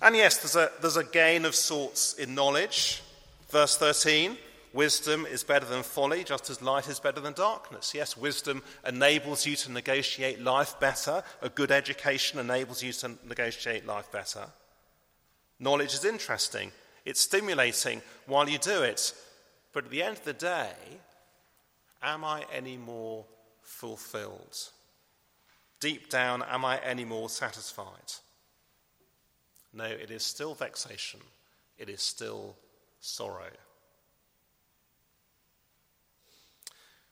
And 0.00 0.14
yes, 0.14 0.38
there's 0.38 0.56
a, 0.56 0.70
there's 0.80 0.96
a 0.96 1.04
gain 1.04 1.44
of 1.44 1.54
sorts 1.54 2.14
in 2.14 2.34
knowledge. 2.34 3.02
Verse 3.50 3.76
13 3.76 4.36
Wisdom 4.72 5.24
is 5.24 5.42
better 5.42 5.64
than 5.64 5.82
folly, 5.82 6.22
just 6.22 6.50
as 6.50 6.60
light 6.60 6.86
is 6.86 7.00
better 7.00 7.20
than 7.20 7.32
darkness. 7.32 7.94
Yes, 7.94 8.14
wisdom 8.14 8.62
enables 8.86 9.46
you 9.46 9.56
to 9.56 9.72
negotiate 9.72 10.42
life 10.42 10.78
better. 10.78 11.22
A 11.40 11.48
good 11.48 11.70
education 11.70 12.38
enables 12.38 12.82
you 12.82 12.92
to 12.92 13.16
negotiate 13.26 13.86
life 13.86 14.12
better. 14.12 14.44
Knowledge 15.58 15.94
is 15.94 16.04
interesting, 16.04 16.72
it's 17.06 17.22
stimulating 17.22 18.02
while 18.26 18.46
you 18.50 18.58
do 18.58 18.82
it. 18.82 19.14
But 19.76 19.84
at 19.84 19.90
the 19.90 20.02
end 20.02 20.16
of 20.16 20.24
the 20.24 20.32
day, 20.32 20.72
am 22.02 22.24
I 22.24 22.46
any 22.50 22.78
more 22.78 23.26
fulfilled? 23.60 24.70
Deep 25.80 26.08
down, 26.08 26.42
am 26.42 26.64
I 26.64 26.78
any 26.78 27.04
more 27.04 27.28
satisfied? 27.28 28.14
No, 29.74 29.84
it 29.84 30.10
is 30.10 30.22
still 30.22 30.54
vexation, 30.54 31.20
it 31.76 31.90
is 31.90 32.00
still 32.00 32.56
sorrow. 33.00 33.50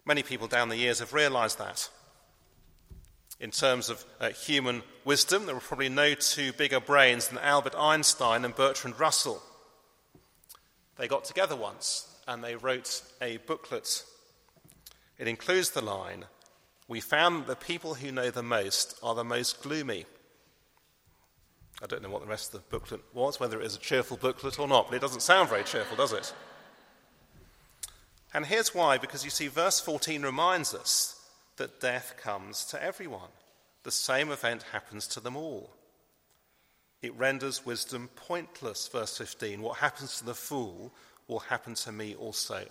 Many 0.07 0.22
people 0.22 0.48
down 0.48 0.70
the 0.70 0.79
years 0.79 1.00
have 1.00 1.12
realized 1.12 1.59
that. 1.59 1.90
In 3.40 3.50
terms 3.50 3.90
of 3.90 4.03
uh, 4.22 4.31
human 4.31 4.83
wisdom, 5.05 5.44
there 5.44 5.55
were 5.55 5.61
probably 5.61 5.90
no 5.90 6.14
two 6.14 6.55
bigger 6.55 6.81
brains 6.81 7.29
than 7.29 7.37
Albert 7.37 7.74
Einstein 7.77 8.42
and 8.42 8.57
Bertrand 8.57 8.98
Russell. 8.98 9.42
They 10.96 11.09
got 11.09 11.27
together 11.27 11.57
once 11.57 12.09
and 12.27 12.43
they 12.43 12.57
wrote 12.57 13.03
a 13.21 13.39
booklet. 13.39 14.05
It 15.19 15.29
includes 15.29 15.71
the 15.71 15.83
line 15.83 16.25
We 16.87 17.01
found 17.01 17.41
that 17.41 17.47
the 17.47 17.67
people 17.67 17.95
who 17.95 18.13
know 18.13 18.31
the 18.31 18.43
most 18.43 18.99
are 19.03 19.15
the 19.15 19.25
most 19.25 19.63
gloomy. 19.63 20.07
I 21.83 21.87
don't 21.87 22.03
know 22.03 22.11
what 22.11 22.23
the 22.23 22.29
rest 22.29 22.55
of 22.55 22.61
the 22.61 22.69
booklet 22.69 23.01
was, 23.13 23.41
whether 23.41 23.61
it 23.61 23.67
is 23.67 23.77
a 23.77 23.81
cheerful 23.81 24.17
booklet 24.17 24.59
or 24.59 24.69
not, 24.69 24.89
but 24.89 24.97
it 24.97 25.01
doesn't 25.01 25.23
sound 25.23 25.49
very 25.49 25.65
cheerful, 25.65 25.97
does 25.97 26.13
it? 26.13 26.33
And 28.33 28.47
here's 28.47 28.75
why 28.75 28.99
because 28.99 29.25
you 29.25 29.31
see, 29.31 29.49
verse 29.49 29.81
14 29.81 30.23
reminds 30.23 30.75
us 30.75 31.21
that 31.57 31.81
death 31.81 32.17
comes 32.21 32.65
to 32.67 32.83
everyone. 32.83 33.31
The 33.85 33.91
same 33.91 34.31
event 34.31 34.65
happens 34.73 35.07
to 35.09 35.21
them 35.21 35.37
all. 35.37 35.71
It 37.01 37.15
renders 37.17 37.67
wisdom 37.67 38.09
pointless, 38.17 38.89
verse 38.89 39.19
15. 39.19 39.61
What 39.61 39.79
happens 39.79 40.19
to 40.19 40.25
the 40.25 40.35
fool 40.35 40.93
will 41.29 41.41
happen 41.41 41.75
to 41.75 41.93
me 41.93 42.15
also. 42.15 42.65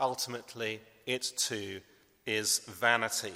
Ultimately, 0.00 0.80
it 1.06 1.32
too 1.36 1.80
is 2.26 2.60
vanity 2.68 3.32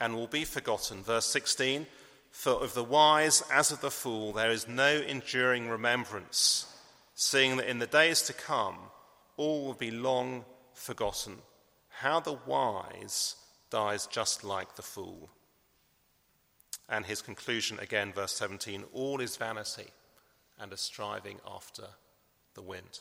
and 0.00 0.14
will 0.14 0.26
be 0.26 0.44
forgotten. 0.44 1.02
Verse 1.02 1.26
16 1.26 1.86
For 2.30 2.52
of 2.52 2.74
the 2.74 2.84
wise 2.84 3.42
as 3.50 3.72
of 3.72 3.80
the 3.80 3.90
fool 3.90 4.32
there 4.32 4.50
is 4.50 4.68
no 4.68 4.96
enduring 4.96 5.68
remembrance, 5.68 6.66
seeing 7.14 7.56
that 7.56 7.68
in 7.68 7.78
the 7.78 7.86
days 7.86 8.22
to 8.22 8.32
come, 8.32 8.76
all 9.36 9.64
will 9.64 9.74
be 9.74 9.90
long 9.90 10.44
forgotten. 10.74 11.38
How 11.88 12.20
the 12.20 12.38
wise 12.46 13.36
dies 13.70 14.06
just 14.06 14.44
like 14.44 14.76
the 14.76 14.82
fool. 14.82 15.30
And 16.88 17.04
his 17.04 17.20
conclusion 17.20 17.78
again, 17.80 18.12
verse 18.12 18.32
17 18.32 18.84
all 18.92 19.20
is 19.20 19.36
vanity 19.36 19.88
and 20.58 20.72
a 20.72 20.76
striving 20.76 21.38
after 21.46 21.88
the 22.56 22.62
wind. 22.62 23.00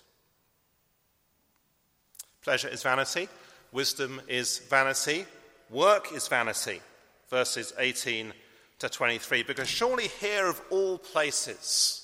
Pleasure 2.43 2.67
is 2.67 2.83
vanity, 2.83 3.27
wisdom 3.71 4.21
is 4.27 4.59
vanity, 4.59 5.25
work 5.71 6.13
is 6.13 6.27
vanity, 6.27 6.79
verses 7.29 7.73
18 7.79 8.31
to 8.77 8.87
23. 8.87 9.41
Because 9.41 9.67
surely 9.67 10.07
here 10.07 10.45
of 10.45 10.61
all 10.69 10.99
places, 10.99 12.03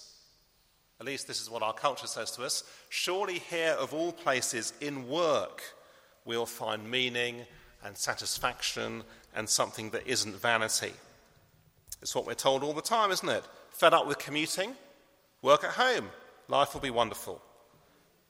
At 1.02 1.08
least 1.08 1.28
this 1.28 1.42
is 1.42 1.50
what 1.50 1.64
our 1.64 1.74
culture 1.74 2.06
says 2.06 2.30
to 2.34 2.44
us. 2.44 2.64
Surely 2.90 3.40
here, 3.40 3.72
of 3.80 3.92
all 3.92 4.12
places, 4.12 4.72
in 4.82 5.10
work, 5.10 5.64
we'll 6.26 6.46
find 6.46 6.92
meaning 6.92 7.38
and 7.84 7.98
satisfaction 7.98 9.02
and 9.36 9.50
something 9.50 9.90
that 9.90 10.06
isn't 10.06 10.36
vanity. 10.36 10.94
It's 12.04 12.14
what 12.14 12.28
we're 12.28 12.36
told 12.36 12.64
all 12.64 12.74
the 12.74 12.84
time, 12.84 13.10
isn't 13.10 13.28
it? 13.28 13.44
Fed 13.72 13.96
up 13.96 14.06
with 14.06 14.20
commuting? 14.20 14.76
Work 15.42 15.64
at 15.64 15.72
home. 15.72 16.10
Life 16.52 16.74
will 16.74 16.82
be 16.82 16.90
wonderful. 16.90 17.42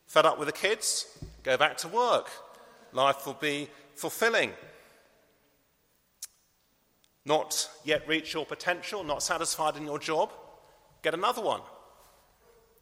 Fed 0.05 0.27
up 0.27 0.37
with 0.37 0.45
the 0.45 0.53
kids? 0.53 1.07
Go 1.41 1.57
back 1.57 1.75
to 1.77 1.87
work. 1.87 2.29
Life 2.93 3.25
will 3.25 3.33
be 3.33 3.67
fulfilling. 3.95 4.51
Not 7.25 7.67
yet 7.83 8.07
reach 8.07 8.35
your 8.35 8.45
potential, 8.45 9.03
not 9.03 9.23
satisfied 9.23 9.75
in 9.75 9.87
your 9.87 9.97
job? 9.97 10.31
Get 11.01 11.15
another 11.15 11.41
one. 11.41 11.61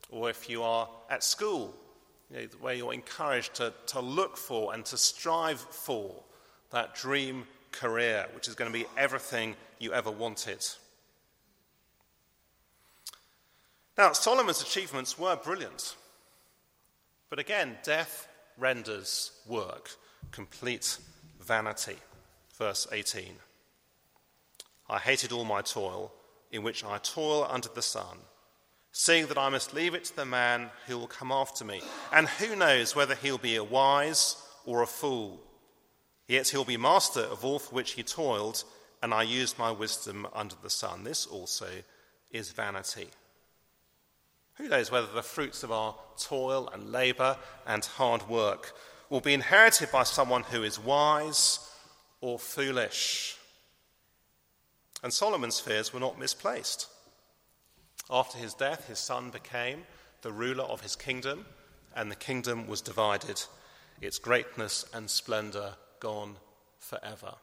Or 0.09 0.29
if 0.29 0.49
you 0.49 0.61
are 0.61 0.89
at 1.09 1.23
school, 1.23 1.73
you 2.29 2.41
know, 2.41 2.47
where 2.59 2.73
you're 2.73 2.93
encouraged 2.93 3.55
to, 3.55 3.73
to 3.87 4.01
look 4.01 4.35
for 4.35 4.73
and 4.73 4.83
to 4.87 4.97
strive 4.97 5.61
for 5.61 6.21
that 6.71 6.95
dream 6.95 7.47
career, 7.71 8.25
which 8.35 8.49
is 8.49 8.55
going 8.55 8.69
to 8.69 8.77
be 8.77 8.85
everything 8.97 9.55
you 9.79 9.93
ever 9.93 10.11
wanted. 10.11 10.67
Now, 13.99 14.13
Solomon's 14.13 14.61
achievements 14.61 15.19
were 15.19 15.35
brilliant. 15.35 15.97
But 17.29 17.37
again, 17.37 17.77
death 17.83 18.29
renders 18.57 19.33
work 19.45 19.91
complete 20.31 20.97
vanity. 21.41 21.97
Verse 22.57 22.87
18 22.93 23.33
I 24.89 24.99
hated 24.99 25.33
all 25.33 25.43
my 25.43 25.61
toil, 25.61 26.13
in 26.49 26.63
which 26.63 26.85
I 26.85 26.97
toil 26.99 27.45
under 27.49 27.67
the 27.67 27.81
sun, 27.81 28.19
seeing 28.93 29.27
that 29.27 29.37
I 29.37 29.49
must 29.49 29.73
leave 29.73 29.93
it 29.93 30.05
to 30.05 30.15
the 30.15 30.25
man 30.25 30.69
who 30.87 30.97
will 30.97 31.07
come 31.07 31.33
after 31.33 31.65
me. 31.65 31.81
And 32.13 32.29
who 32.29 32.55
knows 32.55 32.95
whether 32.95 33.15
he'll 33.15 33.37
be 33.37 33.57
a 33.57 33.63
wise 33.65 34.37
or 34.65 34.81
a 34.81 34.87
fool? 34.87 35.41
Yet 36.25 36.47
he'll 36.47 36.63
be 36.63 36.77
master 36.77 37.23
of 37.23 37.43
all 37.43 37.59
for 37.59 37.75
which 37.75 37.91
he 37.91 38.03
toiled, 38.03 38.63
and 39.03 39.13
I 39.13 39.23
used 39.23 39.59
my 39.59 39.71
wisdom 39.71 40.25
under 40.33 40.55
the 40.63 40.69
sun. 40.69 41.03
This 41.03 41.25
also 41.25 41.67
is 42.31 42.53
vanity. 42.53 43.09
Who 44.59 44.67
knows 44.67 44.91
whether 44.91 45.07
the 45.07 45.23
fruits 45.23 45.63
of 45.63 45.71
our 45.71 45.95
toil 46.17 46.67
and 46.67 46.91
labour 46.91 47.37
and 47.65 47.83
hard 47.83 48.27
work 48.27 48.73
will 49.09 49.21
be 49.21 49.33
inherited 49.33 49.89
by 49.89 50.03
someone 50.03 50.43
who 50.43 50.63
is 50.63 50.77
wise 50.77 51.59
or 52.19 52.37
foolish? 52.37 53.37
And 55.01 55.13
Solomon's 55.13 55.61
fears 55.61 55.93
were 55.93 56.01
not 56.01 56.19
misplaced. 56.19 56.87
After 58.09 58.37
his 58.37 58.53
death, 58.53 58.87
his 58.87 58.99
son 58.99 59.29
became 59.29 59.83
the 60.23 60.33
ruler 60.33 60.65
of 60.65 60.81
his 60.81 60.97
kingdom, 60.97 61.45
and 61.95 62.11
the 62.11 62.17
kingdom 62.17 62.67
was 62.67 62.81
divided, 62.81 63.41
its 64.01 64.19
greatness 64.19 64.83
and 64.93 65.09
splendour 65.09 65.75
gone 66.01 66.35
forever. 66.79 67.35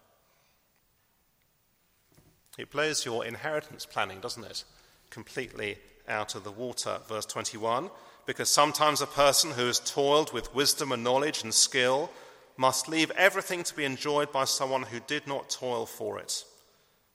It 2.58 2.70
blows 2.70 3.06
your 3.06 3.24
inheritance 3.24 3.86
planning, 3.86 4.20
doesn't 4.20 4.44
it? 4.44 4.64
Completely 5.08 5.78
out 6.08 6.34
of 6.34 6.44
the 6.44 6.50
water. 6.50 6.98
Verse 7.08 7.26
21 7.26 7.90
Because 8.26 8.48
sometimes 8.48 9.00
a 9.00 9.06
person 9.06 9.52
who 9.52 9.66
has 9.66 9.80
toiled 9.80 10.32
with 10.32 10.54
wisdom 10.54 10.92
and 10.92 11.04
knowledge 11.04 11.42
and 11.42 11.52
skill 11.52 12.10
must 12.56 12.88
leave 12.88 13.10
everything 13.12 13.62
to 13.62 13.76
be 13.76 13.84
enjoyed 13.84 14.32
by 14.32 14.44
someone 14.44 14.82
who 14.82 15.00
did 15.06 15.26
not 15.26 15.50
toil 15.50 15.86
for 15.86 16.18
it. 16.18 16.44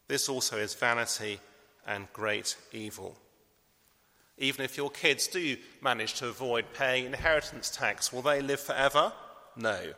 This 0.08 0.30
also 0.30 0.58
is 0.58 0.74
vanity 0.74 1.40
and 1.88 2.12
great 2.14 2.56
evil. 2.72 3.18
Even 4.38 4.66
if 4.66 4.78
your 4.78 4.90
kids 4.90 5.28
do 5.28 5.56
manage 5.82 6.16
to 6.16 6.28
avoid 6.28 6.66
paying 6.74 7.06
inheritance 7.06 7.70
tax, 7.70 8.12
will 8.12 8.22
they 8.22 8.42
live 8.42 8.60
forever? 8.60 9.14
No. 9.56 9.94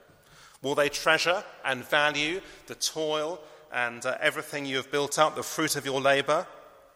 Will 0.62 0.76
they 0.76 0.90
treasure 0.90 1.44
and 1.66 1.84
value 1.84 2.42
the 2.68 2.76
toil 2.76 3.40
and 3.72 4.06
uh, 4.06 4.18
everything 4.22 4.66
you 4.66 4.78
have 4.78 4.92
built 4.92 5.18
up, 5.20 5.36
the 5.36 5.44
fruit 5.44 5.76
of 5.76 5.86
your 5.86 6.00
labor? 6.00 6.46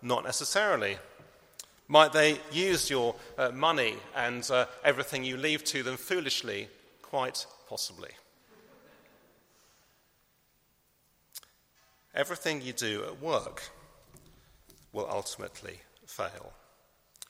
Not 0.01 0.23
necessarily. 0.23 0.97
Might 1.88 2.12
they 2.12 2.39
use 2.52 2.89
your 2.89 3.15
uh, 3.38 3.50
money 3.52 3.95
and 4.15 4.50
uh, 4.52 4.65
everything 4.84 5.23
you 5.23 5.38
leave 5.38 5.63
to 5.65 5.84
them 5.84 5.95
foolishly? 5.95 6.67
Quite 7.02 7.45
possibly. 7.69 8.10
Everything 12.13 12.62
you 12.62 12.73
do 12.73 13.04
at 13.04 13.21
work 13.21 13.63
will 14.91 15.08
ultimately 15.10 15.80
fail. 16.06 16.52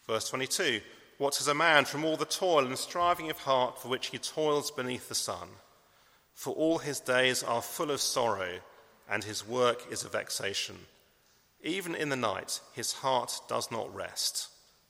Verse 0.07 0.29
22 0.29 0.81
What 1.17 1.35
has 1.35 1.47
a 1.47 1.53
man 1.53 1.85
from 1.85 2.05
all 2.05 2.17
the 2.17 2.25
toil 2.25 2.65
and 2.65 2.77
striving 2.77 3.29
of 3.29 3.37
heart 3.39 3.79
for 3.79 3.89
which 3.89 4.07
he 4.07 4.17
toils 4.17 4.71
beneath 4.71 5.09
the 5.09 5.15
sun? 5.15 5.49
For 6.33 6.53
all 6.53 6.77
his 6.77 6.99
days 6.99 7.43
are 7.43 7.61
full 7.61 7.91
of 7.91 7.99
sorrow, 7.99 8.59
and 9.09 9.23
his 9.23 9.45
work 9.45 9.91
is 9.91 10.03
a 10.03 10.09
vexation. 10.09 10.77
Even 11.63 11.95
in 11.95 12.09
the 12.09 12.15
night, 12.15 12.61
his 12.73 12.93
heart 12.93 13.39
does 13.47 13.71
not 13.71 13.93
rest. 13.93 14.49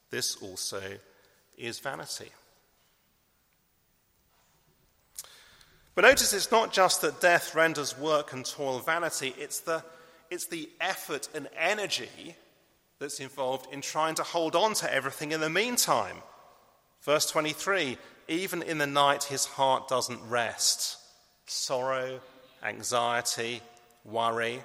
This 0.09 0.35
also 0.37 0.81
is 1.57 1.79
vanity. 1.79 2.29
But 5.95 6.03
notice 6.03 6.33
it's 6.33 6.51
not 6.51 6.71
just 6.71 7.01
that 7.01 7.21
death 7.21 7.55
renders 7.55 7.97
work 7.97 8.31
and 8.31 8.45
toil 8.45 8.79
vanity, 8.79 9.33
it's 9.37 9.61
the, 9.61 9.83
it's 10.29 10.45
the 10.45 10.69
effort 10.79 11.27
and 11.33 11.47
energy 11.57 12.35
that's 12.99 13.19
involved 13.19 13.73
in 13.73 13.81
trying 13.81 14.15
to 14.15 14.23
hold 14.23 14.55
on 14.55 14.73
to 14.75 14.93
everything 14.93 15.31
in 15.31 15.41
the 15.41 15.49
meantime. 15.49 16.17
Verse 17.01 17.29
23 17.29 17.97
even 18.29 18.61
in 18.61 18.77
the 18.77 18.87
night, 18.87 19.23
his 19.23 19.45
heart 19.45 19.87
doesn't 19.87 20.19
rest 20.29 20.97
sorrow, 21.49 22.19
anxiety, 22.61 23.61
worry. 24.03 24.61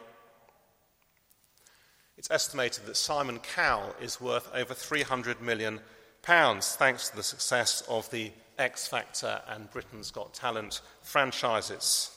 It's 2.17 2.31
estimated 2.31 2.87
that 2.87 2.97
Simon 2.97 3.39
Cowell 3.39 3.95
is 4.01 4.21
worth 4.21 4.49
over 4.55 4.75
300 4.75 5.41
million 5.41 5.81
pounds 6.23 6.77
thanks 6.77 7.09
to 7.09 7.17
the 7.17 7.23
success 7.23 7.83
of 7.89 8.11
the 8.11 8.33
X 8.59 8.87
Factor 8.87 9.41
and 9.49 9.71
Britain's 9.71 10.11
Got 10.11 10.35
Talent 10.35 10.81
franchises. 11.01 12.11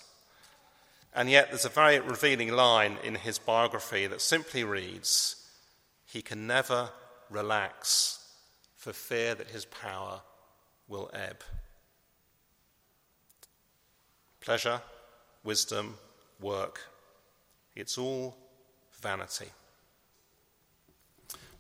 And 1.14 1.30
yet, 1.30 1.50
there's 1.50 1.66
a 1.66 1.70
very 1.70 2.00
revealing 2.00 2.52
line 2.52 2.98
in 3.04 3.16
his 3.16 3.40
biography 3.40 4.06
that 4.08 4.22
simply 4.22 4.64
reads 4.64 5.48
He 6.06 6.22
can 6.22 6.46
never 6.46 6.90
relax 7.30 8.20
for 8.76 8.92
fear 8.92 9.34
that 9.34 9.50
his 9.50 9.66
power 9.66 10.22
will 10.88 11.10
ebb 11.14 11.42
pleasure, 14.46 14.80
wisdom, 15.44 15.98
work. 16.40 16.80
It's 17.76 17.98
all 17.98 18.38
vanity. 19.02 19.48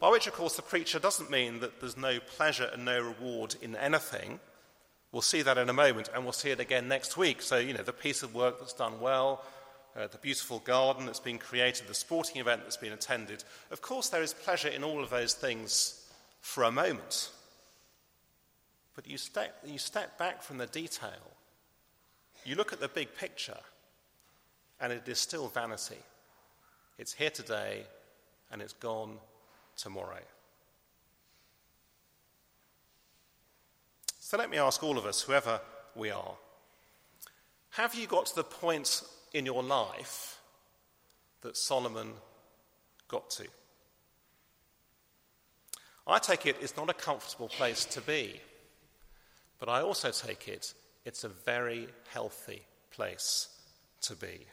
By 0.05 0.11
which, 0.11 0.27
of 0.27 0.33
course, 0.33 0.55
the 0.55 0.61
preacher 0.61 0.99
doesn't 0.99 1.31
mean 1.31 1.61
that 1.61 1.79
there's 1.79 1.97
no 1.97 2.19
pleasure 2.19 2.69
and 2.71 2.85
no 2.85 3.01
reward 3.01 3.55
in 3.59 3.75
anything. 3.75 4.39
We'll 5.11 5.23
see 5.23 5.41
that 5.41 5.57
in 5.57 5.67
a 5.67 5.73
moment, 5.73 6.11
and 6.13 6.23
we'll 6.23 6.31
see 6.31 6.51
it 6.51 6.59
again 6.59 6.87
next 6.87 7.17
week. 7.17 7.41
So, 7.41 7.57
you 7.57 7.73
know, 7.73 7.81
the 7.81 7.91
piece 7.91 8.21
of 8.21 8.35
work 8.35 8.59
that's 8.59 8.73
done 8.73 8.99
well, 8.99 9.43
uh, 9.95 10.05
the 10.05 10.19
beautiful 10.19 10.59
garden 10.59 11.07
that's 11.07 11.19
been 11.19 11.39
created, 11.39 11.87
the 11.87 11.95
sporting 11.95 12.39
event 12.39 12.61
that's 12.61 12.77
been 12.77 12.93
attended. 12.93 13.43
Of 13.71 13.81
course, 13.81 14.09
there 14.09 14.21
is 14.21 14.31
pleasure 14.31 14.67
in 14.67 14.83
all 14.83 15.01
of 15.01 15.09
those 15.09 15.33
things 15.33 16.07
for 16.39 16.65
a 16.65 16.71
moment. 16.71 17.31
But 18.95 19.07
you 19.09 19.17
step, 19.17 19.57
you 19.65 19.79
step 19.79 20.19
back 20.19 20.43
from 20.43 20.59
the 20.59 20.67
detail 20.67 21.31
you 22.45 22.53
look 22.53 22.73
at 22.73 22.79
the 22.79 22.89
big 22.89 23.15
picture, 23.15 23.57
and 24.79 24.93
it 24.93 25.07
is 25.07 25.17
still 25.17 25.47
vanity. 25.47 25.97
It's 26.99 27.13
here 27.13 27.31
today, 27.31 27.87
and 28.51 28.61
it's 28.61 28.73
gone 28.73 29.17
tomorrow. 29.75 30.21
So 34.19 34.37
let 34.37 34.49
me 34.49 34.57
ask 34.57 34.83
all 34.83 34.97
of 34.97 35.05
us, 35.05 35.21
whoever 35.21 35.61
we 35.95 36.09
are, 36.09 36.33
have 37.71 37.93
you 37.93 38.07
got 38.07 38.25
to 38.27 38.35
the 38.35 38.43
point 38.43 39.03
in 39.33 39.45
your 39.45 39.61
life 39.61 40.39
that 41.41 41.55
Solomon 41.55 42.13
got 43.07 43.29
to? 43.31 43.47
I 46.07 46.19
take 46.19 46.45
it 46.45 46.57
it's 46.61 46.77
not 46.77 46.89
a 46.89 46.93
comfortable 46.93 47.49
place 47.49 47.85
to 47.85 48.01
be, 48.01 48.39
but 49.59 49.69
I 49.69 49.81
also 49.81 50.11
take 50.11 50.47
it 50.47 50.73
it's 51.03 51.23
a 51.23 51.29
very 51.29 51.87
healthy 52.09 52.63
place 52.91 53.49
to 54.01 54.15
be. 54.15 54.45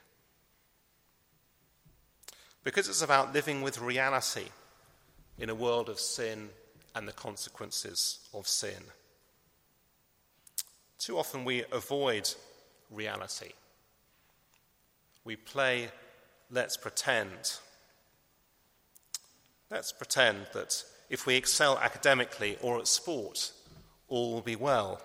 Because 2.65 2.89
it's 2.89 3.03
about 3.03 3.33
living 3.33 3.63
with 3.63 3.81
reality 3.81 4.45
in 5.39 5.51
a 5.51 5.55
world 5.55 5.89
of 5.89 5.99
sin 5.99 6.51
and 6.95 7.09
the 7.09 7.13
consequences 7.13 8.21
of 8.35 8.47
sin. 8.47 8.85
Too 10.99 11.19
often 11.19 11.45
we 11.45 11.65
avoid 11.73 12.31
reality. 12.91 13.53
We 15.25 15.37
play 15.37 15.89
let's 16.51 16.77
pretend. 16.77 17.59
Let's 19.71 19.91
pretend 19.91 20.47
that 20.53 20.85
if 21.09 21.27
we 21.27 21.35
excel 21.35 21.79
academically 21.79 22.59
or 22.61 22.79
at 22.79 22.87
sport, 22.87 23.53
all 24.09 24.33
will 24.33 24.43
be 24.43 24.57
well. 24.57 25.01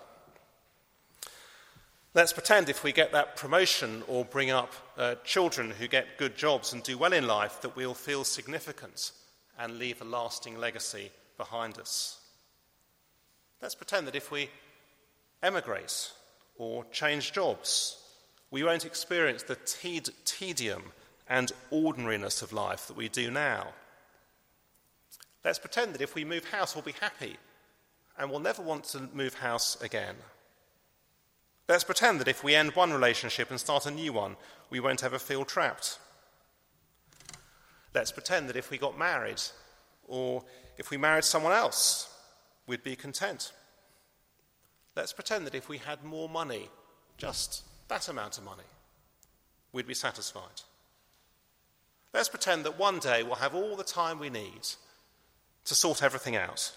Let's 2.14 2.32
pretend 2.32 2.68
if 2.68 2.84
we 2.84 2.92
get 2.92 3.12
that 3.12 3.36
promotion 3.36 4.02
or 4.08 4.24
bring 4.24 4.50
up 4.50 4.72
uh, 4.96 5.14
children 5.24 5.70
who 5.70 5.88
get 5.88 6.18
good 6.18 6.36
jobs 6.36 6.72
and 6.72 6.82
do 6.82 6.98
well 6.98 7.12
in 7.12 7.26
life 7.26 7.60
that 7.62 7.76
we'll 7.76 7.94
feel 7.94 8.24
significant 8.24 9.12
and 9.58 9.78
leave 9.78 10.00
a 10.00 10.04
lasting 10.04 10.58
legacy 10.58 11.10
behind 11.36 11.78
us. 11.78 12.20
Let's 13.60 13.74
pretend 13.74 14.06
that 14.06 14.16
if 14.16 14.30
we 14.30 14.50
emigrate 15.42 16.12
or 16.56 16.84
change 16.92 17.32
jobs, 17.32 17.98
we 18.50 18.62
won't 18.62 18.86
experience 18.86 19.42
the 19.42 19.56
tedium 20.24 20.92
and 21.28 21.52
ordinariness 21.70 22.40
of 22.40 22.52
life 22.52 22.86
that 22.86 22.96
we 22.96 23.08
do 23.08 23.30
now. 23.30 23.68
Let's 25.44 25.58
pretend 25.58 25.94
that 25.94 26.00
if 26.00 26.14
we 26.14 26.24
move 26.24 26.44
house, 26.46 26.74
we'll 26.74 26.82
be 26.82 26.94
happy 27.00 27.36
and 28.18 28.30
we'll 28.30 28.40
never 28.40 28.62
want 28.62 28.84
to 28.84 29.08
move 29.12 29.34
house 29.34 29.80
again. 29.80 30.16
Let's 31.68 31.84
pretend 31.84 32.20
that 32.20 32.28
if 32.28 32.42
we 32.42 32.54
end 32.54 32.74
one 32.74 32.92
relationship 32.92 33.50
and 33.50 33.60
start 33.60 33.86
a 33.86 33.90
new 33.90 34.12
one, 34.12 34.36
we 34.70 34.80
won't 34.80 35.04
ever 35.04 35.18
feel 35.18 35.44
trapped. 35.44 35.98
Let's 37.94 38.12
pretend 38.12 38.48
that 38.48 38.56
if 38.56 38.70
we 38.70 38.78
got 38.78 38.98
married 38.98 39.40
or 40.06 40.44
if 40.76 40.90
we 40.90 40.96
married 40.96 41.24
someone 41.24 41.52
else, 41.52 42.12
we'd 42.66 42.82
be 42.82 42.96
content. 42.96 43.52
Let's 44.94 45.12
pretend 45.12 45.46
that 45.46 45.54
if 45.54 45.68
we 45.68 45.78
had 45.78 46.04
more 46.04 46.28
money, 46.28 46.68
just 47.16 47.62
that 47.88 48.08
amount 48.08 48.38
of 48.38 48.44
money, 48.44 48.64
we'd 49.72 49.86
be 49.86 49.94
satisfied. 49.94 50.62
Let's 52.12 52.28
pretend 52.28 52.64
that 52.64 52.78
one 52.78 52.98
day 52.98 53.22
we'll 53.22 53.36
have 53.36 53.54
all 53.54 53.76
the 53.76 53.84
time 53.84 54.18
we 54.18 54.30
need 54.30 54.66
to 55.64 55.74
sort 55.74 56.02
everything 56.02 56.36
out 56.36 56.72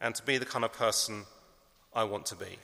and 0.00 0.14
to 0.14 0.22
be 0.22 0.38
the 0.38 0.46
kind 0.46 0.64
of 0.64 0.72
person 0.72 1.24
I 1.92 2.04
want 2.04 2.26
to 2.26 2.36
be. 2.36 2.58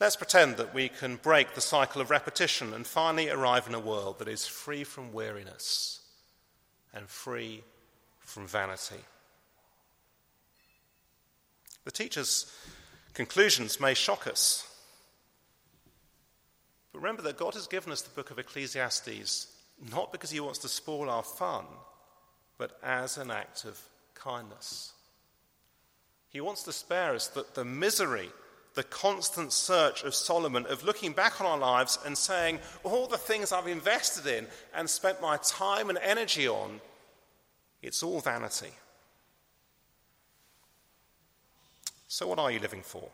Let's 0.00 0.16
pretend 0.16 0.56
that 0.56 0.74
we 0.74 0.88
can 0.88 1.16
break 1.16 1.54
the 1.54 1.60
cycle 1.60 2.00
of 2.00 2.10
repetition 2.10 2.74
and 2.74 2.86
finally 2.86 3.30
arrive 3.30 3.66
in 3.66 3.74
a 3.74 3.80
world 3.80 4.18
that 4.18 4.28
is 4.28 4.46
free 4.46 4.84
from 4.84 5.12
weariness 5.12 6.00
and 6.92 7.08
free 7.08 7.62
from 8.20 8.46
vanity. 8.46 9.02
The 11.84 11.90
teacher's 11.90 12.52
conclusions 13.12 13.80
may 13.80 13.94
shock 13.94 14.26
us. 14.26 14.68
But 16.92 17.00
remember 17.00 17.22
that 17.22 17.36
God 17.36 17.54
has 17.54 17.66
given 17.66 17.92
us 17.92 18.02
the 18.02 18.14
book 18.14 18.30
of 18.30 18.38
Ecclesiastes 18.38 19.48
not 19.92 20.12
because 20.12 20.30
he 20.30 20.40
wants 20.40 20.60
to 20.60 20.68
spoil 20.68 21.10
our 21.10 21.22
fun, 21.22 21.64
but 22.58 22.78
as 22.82 23.18
an 23.18 23.30
act 23.30 23.64
of 23.64 23.80
kindness. 24.14 24.92
He 26.30 26.40
wants 26.40 26.62
to 26.64 26.72
spare 26.72 27.14
us 27.14 27.28
the, 27.28 27.44
the 27.54 27.64
misery, 27.64 28.30
the 28.74 28.82
constant 28.82 29.52
search 29.52 30.02
of 30.02 30.14
Solomon 30.14 30.66
of 30.66 30.84
looking 30.84 31.12
back 31.12 31.40
on 31.40 31.46
our 31.46 31.58
lives 31.58 31.98
and 32.04 32.18
saying, 32.18 32.58
all 32.82 33.06
the 33.06 33.16
things 33.16 33.52
I've 33.52 33.68
invested 33.68 34.26
in 34.26 34.46
and 34.74 34.90
spent 34.90 35.22
my 35.22 35.36
time 35.38 35.88
and 35.88 35.98
energy 35.98 36.48
on, 36.48 36.80
it's 37.82 38.02
all 38.02 38.20
vanity. 38.20 38.70
So, 42.08 42.26
what 42.26 42.38
are 42.38 42.50
you 42.50 42.60
living 42.60 42.82
for? 42.82 43.08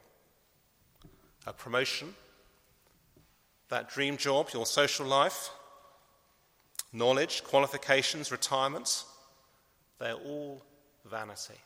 A 1.47 1.53
promotion? 1.53 2.15
That 3.69 3.89
dream 3.89 4.17
job, 4.17 4.49
your 4.53 4.67
social 4.67 5.07
life? 5.07 5.51
Knowledge, 6.93 7.45
qualifications, 7.45 8.33
retirement? 8.33 9.05
They're 9.99 10.15
all 10.15 10.63
vanity. 11.05 11.61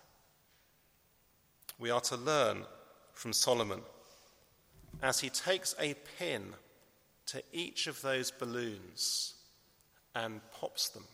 We 1.78 1.90
are 1.90 2.00
to 2.02 2.16
learn 2.16 2.66
from 3.14 3.32
Solomon 3.32 3.80
as 5.02 5.20
he 5.20 5.30
takes 5.30 5.74
a 5.80 5.94
pin 6.18 6.54
to 7.26 7.42
each 7.52 7.86
of 7.86 8.00
those 8.02 8.30
balloons 8.30 9.34
and 10.14 10.40
pops 10.52 10.88
them. 10.90 11.04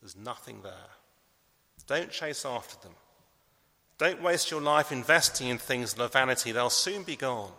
There's 0.00 0.16
nothing 0.16 0.62
there. 0.62 0.72
Don't 1.86 2.10
chase 2.10 2.44
after 2.44 2.76
them. 2.82 2.96
Don't 3.98 4.22
waste 4.22 4.50
your 4.50 4.60
life 4.60 4.92
investing 4.92 5.48
in 5.48 5.58
things 5.58 5.94
that 5.94 6.02
are 6.02 6.08
vanity, 6.08 6.52
they'll 6.52 6.70
soon 6.70 7.02
be 7.02 7.16
gone. 7.16 7.52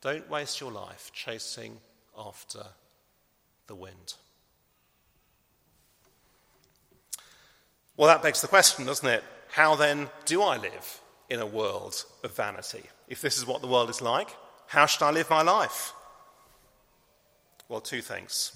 Don't 0.00 0.28
waste 0.28 0.60
your 0.60 0.72
life 0.72 1.10
chasing 1.14 1.78
after 2.18 2.62
the 3.66 3.74
wind. 3.74 4.14
Well, 7.96 8.08
that 8.08 8.22
begs 8.22 8.40
the 8.40 8.48
question, 8.48 8.84
doesn't 8.84 9.08
it? 9.08 9.24
How 9.48 9.74
then 9.74 10.10
do 10.26 10.42
I 10.42 10.58
live 10.58 11.00
in 11.28 11.40
a 11.40 11.46
world 11.46 12.04
of 12.24 12.34
vanity? 12.36 12.82
If 13.08 13.20
this 13.20 13.38
is 13.38 13.46
what 13.46 13.60
the 13.60 13.68
world 13.68 13.90
is 13.90 14.02
like, 14.02 14.28
how 14.66 14.86
should 14.86 15.04
I 15.04 15.10
live 15.10 15.30
my 15.30 15.42
life? 15.42 15.92
Well, 17.68 17.80
two 17.80 18.02
things. 18.02 18.52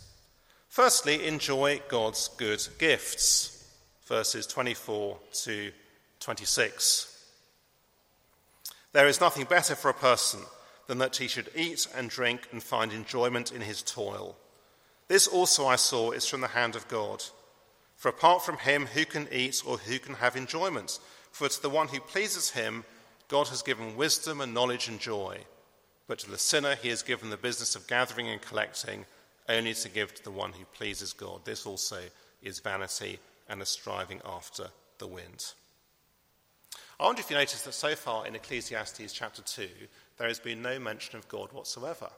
Firstly, 0.68 1.26
enjoy 1.26 1.80
God's 1.88 2.28
good 2.36 2.66
gifts, 2.78 3.64
verses 4.06 4.46
24 4.46 5.18
to 5.44 5.72
26. 6.20 7.06
There 8.92 9.08
is 9.08 9.20
nothing 9.20 9.44
better 9.44 9.74
for 9.74 9.88
a 9.88 9.94
person 9.94 10.40
than 10.86 10.98
that 10.98 11.16
he 11.16 11.28
should 11.28 11.50
eat 11.54 11.86
and 11.96 12.10
drink 12.10 12.48
and 12.50 12.62
find 12.62 12.92
enjoyment 12.92 13.52
in 13.52 13.60
his 13.60 13.82
toil. 13.82 14.36
This 15.08 15.26
also 15.26 15.66
I 15.66 15.76
saw 15.76 16.10
is 16.10 16.26
from 16.26 16.40
the 16.40 16.48
hand 16.48 16.76
of 16.76 16.88
God. 16.88 17.22
For 17.96 18.08
apart 18.08 18.44
from 18.44 18.58
him, 18.58 18.86
who 18.86 19.04
can 19.04 19.28
eat 19.32 19.62
or 19.66 19.78
who 19.78 19.98
can 19.98 20.14
have 20.14 20.36
enjoyment? 20.36 20.98
For 21.30 21.48
to 21.48 21.62
the 21.62 21.70
one 21.70 21.88
who 21.88 22.00
pleases 22.00 22.50
him, 22.50 22.84
God 23.28 23.48
has 23.48 23.62
given 23.62 23.96
wisdom 23.96 24.40
and 24.40 24.52
knowledge 24.52 24.88
and 24.88 24.98
joy. 24.98 25.38
But 26.06 26.18
to 26.20 26.30
the 26.30 26.38
sinner, 26.38 26.74
he 26.74 26.88
has 26.88 27.02
given 27.02 27.30
the 27.30 27.36
business 27.36 27.76
of 27.76 27.86
gathering 27.86 28.28
and 28.28 28.42
collecting, 28.42 29.06
only 29.48 29.74
to 29.74 29.88
give 29.88 30.14
to 30.14 30.24
the 30.24 30.30
one 30.30 30.52
who 30.52 30.64
pleases 30.74 31.12
God. 31.12 31.44
This 31.44 31.66
also 31.66 32.00
is 32.42 32.58
vanity 32.58 33.20
and 33.48 33.62
a 33.62 33.66
striving 33.66 34.20
after 34.24 34.66
the 34.98 35.06
wind. 35.06 35.52
I 36.98 37.04
wonder 37.04 37.20
if 37.20 37.30
you 37.30 37.36
notice 37.36 37.62
that 37.62 37.72
so 37.72 37.94
far 37.94 38.26
in 38.26 38.34
Ecclesiastes 38.34 39.12
chapter 39.12 39.42
2, 39.42 39.68
there 40.18 40.28
has 40.28 40.38
been 40.38 40.60
no 40.60 40.78
mention 40.78 41.16
of 41.16 41.28
God 41.28 41.52
whatsoever. 41.52 42.10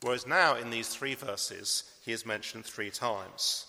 Whereas 0.00 0.26
now 0.26 0.56
in 0.56 0.70
these 0.70 0.88
three 0.88 1.14
verses, 1.14 1.84
he 2.04 2.12
is 2.12 2.26
mentioned 2.26 2.64
three 2.64 2.90
times. 2.90 3.66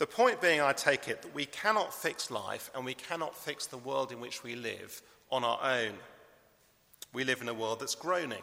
The 0.00 0.06
point 0.06 0.40
being, 0.40 0.62
I 0.62 0.72
take 0.72 1.08
it, 1.08 1.20
that 1.20 1.34
we 1.34 1.44
cannot 1.44 1.92
fix 1.92 2.30
life 2.30 2.70
and 2.74 2.86
we 2.86 2.94
cannot 2.94 3.36
fix 3.36 3.66
the 3.66 3.76
world 3.76 4.12
in 4.12 4.18
which 4.18 4.42
we 4.42 4.54
live 4.56 5.02
on 5.30 5.44
our 5.44 5.60
own. 5.62 5.92
We 7.12 7.24
live 7.24 7.42
in 7.42 7.48
a 7.48 7.54
world 7.54 7.80
that's 7.80 7.94
groaning. 7.94 8.42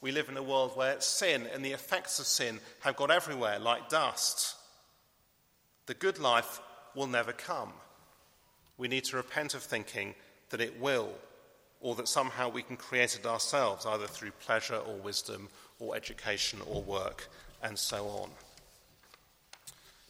We 0.00 0.10
live 0.10 0.28
in 0.28 0.36
a 0.36 0.42
world 0.42 0.76
where 0.76 1.00
sin 1.00 1.46
and 1.54 1.64
the 1.64 1.70
effects 1.70 2.18
of 2.18 2.26
sin 2.26 2.58
have 2.80 2.96
got 2.96 3.12
everywhere 3.12 3.60
like 3.60 3.88
dust. 3.88 4.56
The 5.86 5.94
good 5.94 6.18
life 6.18 6.60
will 6.94 7.06
never 7.06 7.32
come 7.32 7.72
we 8.78 8.88
need 8.88 9.04
to 9.04 9.16
repent 9.16 9.54
of 9.54 9.62
thinking 9.62 10.14
that 10.50 10.60
it 10.60 10.80
will, 10.80 11.10
or 11.80 11.94
that 11.96 12.08
somehow 12.08 12.48
we 12.48 12.62
can 12.62 12.76
create 12.76 13.16
it 13.16 13.26
ourselves, 13.26 13.84
either 13.84 14.06
through 14.06 14.30
pleasure 14.30 14.76
or 14.76 14.94
wisdom 14.94 15.48
or 15.78 15.94
education 15.94 16.60
or 16.66 16.80
work, 16.82 17.28
and 17.62 17.78
so 17.78 18.06
on. 18.06 18.30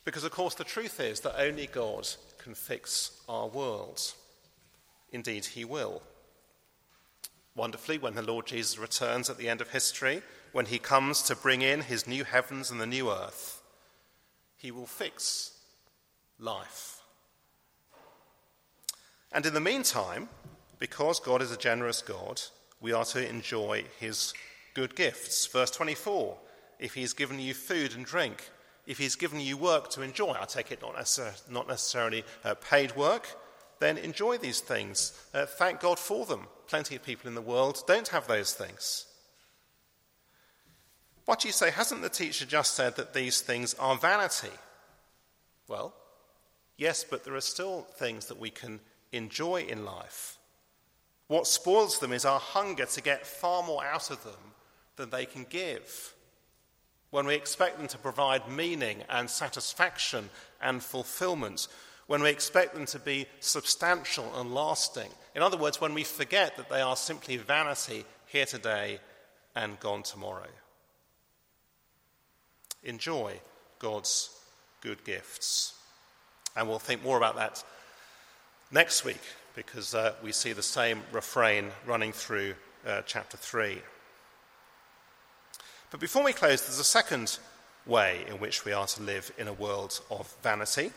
Because, 0.08 0.24
of 0.24 0.30
course, 0.30 0.54
the 0.54 0.64
truth 0.64 1.00
is 1.00 1.20
that 1.20 1.38
only 1.38 1.66
God 1.66 2.08
can 2.38 2.54
fix 2.54 3.20
our 3.28 3.46
world. 3.46 4.00
Indeed, 5.12 5.44
He 5.44 5.66
will. 5.66 6.02
Wonderfully, 7.54 7.98
when 7.98 8.14
the 8.14 8.22
Lord 8.22 8.46
Jesus 8.46 8.78
returns 8.78 9.28
at 9.28 9.36
the 9.36 9.50
end 9.50 9.60
of 9.60 9.70
history, 9.70 10.22
when 10.52 10.64
He 10.66 10.78
comes 10.78 11.20
to 11.24 11.36
bring 11.36 11.60
in 11.60 11.82
His 11.82 12.06
new 12.06 12.24
heavens 12.24 12.70
and 12.70 12.80
the 12.80 12.86
new 12.86 13.10
earth, 13.10 13.60
He 14.56 14.70
will 14.70 14.86
fix 14.86 15.58
life 16.38 16.98
and 19.32 19.44
in 19.44 19.54
the 19.54 19.60
meantime, 19.60 20.28
because 20.78 21.20
God 21.20 21.42
is 21.42 21.52
a 21.52 21.56
generous 21.56 22.02
God, 22.02 22.40
we 22.80 22.92
are 22.92 23.04
to 23.06 23.28
enjoy 23.28 23.84
his 23.98 24.32
good 24.74 24.94
gifts. 24.96 25.46
Verse 25.46 25.70
24 25.70 26.36
if 26.78 26.94
He 26.94 27.00
has 27.00 27.12
given 27.12 27.40
you 27.40 27.54
food 27.54 27.94
and 27.94 28.06
drink, 28.06 28.50
if 28.88 28.96
he's 28.96 29.16
given 29.16 29.38
you 29.38 29.58
work 29.58 29.90
to 29.90 30.00
enjoy, 30.00 30.34
I 30.40 30.46
take 30.46 30.72
it 30.72 30.80
not, 30.80 30.96
necessar- 30.96 31.48
not 31.50 31.68
necessarily 31.68 32.24
uh, 32.42 32.54
paid 32.54 32.96
work, 32.96 33.28
then 33.80 33.98
enjoy 33.98 34.38
these 34.38 34.60
things. 34.60 35.12
Uh, 35.34 35.44
thank 35.44 35.80
God 35.80 35.98
for 35.98 36.24
them. 36.24 36.46
Plenty 36.66 36.96
of 36.96 37.04
people 37.04 37.28
in 37.28 37.34
the 37.34 37.42
world 37.42 37.82
don't 37.86 38.08
have 38.08 38.26
those 38.26 38.54
things. 38.54 39.04
What 41.26 41.40
do 41.40 41.48
you 41.48 41.52
say? 41.52 41.70
Hasn't 41.70 42.00
the 42.00 42.08
teacher 42.08 42.46
just 42.46 42.74
said 42.74 42.96
that 42.96 43.12
these 43.12 43.42
things 43.42 43.74
are 43.74 43.94
vanity? 43.94 44.56
Well, 45.68 45.94
yes, 46.78 47.04
but 47.04 47.24
there 47.24 47.34
are 47.34 47.42
still 47.42 47.82
things 47.82 48.26
that 48.26 48.40
we 48.40 48.48
can 48.48 48.80
enjoy 49.12 49.66
in 49.68 49.84
life. 49.84 50.38
What 51.26 51.46
spoils 51.46 51.98
them 51.98 52.14
is 52.14 52.24
our 52.24 52.40
hunger 52.40 52.86
to 52.86 53.02
get 53.02 53.26
far 53.26 53.62
more 53.62 53.84
out 53.84 54.10
of 54.10 54.24
them 54.24 54.54
than 54.96 55.10
they 55.10 55.26
can 55.26 55.44
give. 55.44 56.14
When 57.10 57.26
we 57.26 57.34
expect 57.34 57.78
them 57.78 57.88
to 57.88 57.98
provide 57.98 58.48
meaning 58.48 59.02
and 59.08 59.30
satisfaction 59.30 60.28
and 60.60 60.82
fulfillment, 60.82 61.68
when 62.06 62.22
we 62.22 62.30
expect 62.30 62.74
them 62.74 62.86
to 62.86 62.98
be 62.98 63.26
substantial 63.40 64.30
and 64.36 64.54
lasting. 64.54 65.10
In 65.34 65.42
other 65.42 65.56
words, 65.56 65.80
when 65.80 65.94
we 65.94 66.04
forget 66.04 66.56
that 66.56 66.70
they 66.70 66.80
are 66.80 66.96
simply 66.96 67.36
vanity 67.36 68.04
here 68.26 68.46
today 68.46 68.98
and 69.54 69.78
gone 69.80 70.02
tomorrow. 70.02 70.48
Enjoy 72.82 73.38
God's 73.78 74.30
good 74.80 75.04
gifts. 75.04 75.74
And 76.56 76.68
we'll 76.68 76.78
think 76.78 77.02
more 77.02 77.16
about 77.16 77.36
that 77.36 77.62
next 78.70 79.04
week 79.04 79.20
because 79.54 79.94
uh, 79.94 80.14
we 80.22 80.32
see 80.32 80.52
the 80.52 80.62
same 80.62 81.02
refrain 81.12 81.70
running 81.86 82.12
through 82.12 82.54
uh, 82.86 83.02
chapter 83.04 83.36
3. 83.36 83.82
But 85.90 86.00
before 86.00 86.22
we 86.22 86.34
close, 86.34 86.66
there's 86.66 86.78
a 86.78 86.84
second 86.84 87.38
way 87.86 88.24
in 88.28 88.34
which 88.34 88.64
we 88.64 88.72
are 88.72 88.86
to 88.86 89.02
live 89.02 89.32
in 89.38 89.48
a 89.48 89.52
world 89.54 90.00
of 90.10 90.34
vanity. 90.42 90.92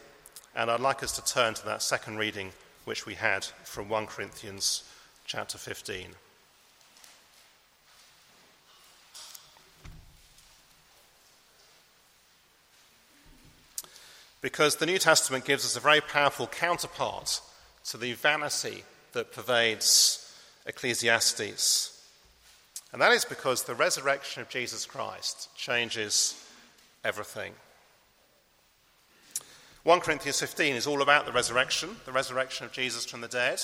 And 0.53 0.69
I'd 0.69 0.81
like 0.81 1.01
us 1.01 1.15
to 1.15 1.23
turn 1.23 1.53
to 1.53 1.65
that 1.65 1.81
second 1.81 2.17
reading 2.17 2.51
which 2.83 3.05
we 3.05 3.13
had 3.13 3.45
from 3.63 3.87
1 3.87 4.07
Corinthians 4.07 4.83
chapter 5.25 5.57
15. 5.57 6.07
Because 14.41 14.75
the 14.75 14.87
New 14.87 14.97
Testament 14.97 15.45
gives 15.45 15.63
us 15.63 15.77
a 15.77 15.79
very 15.79 16.01
powerful 16.01 16.47
counterpart 16.47 17.39
to 17.85 17.97
the 17.97 18.13
vanity 18.13 18.83
that 19.13 19.31
pervades 19.31 20.35
Ecclesiastes. 20.65 21.90
And 22.91 23.01
that 23.01 23.13
is 23.13 23.25
because 23.25 23.63
the 23.63 23.75
resurrection 23.75 24.41
of 24.41 24.49
Jesus 24.49 24.85
Christ 24.85 25.49
changes 25.55 26.35
everything. 27.03 27.53
1 29.83 29.99
Corinthians 30.01 30.39
15 30.39 30.75
is 30.75 30.85
all 30.85 31.01
about 31.01 31.25
the 31.25 31.31
resurrection, 31.31 31.95
the 32.05 32.11
resurrection 32.11 32.65
of 32.65 32.71
Jesus 32.71 33.05
from 33.05 33.21
the 33.21 33.27
dead. 33.27 33.61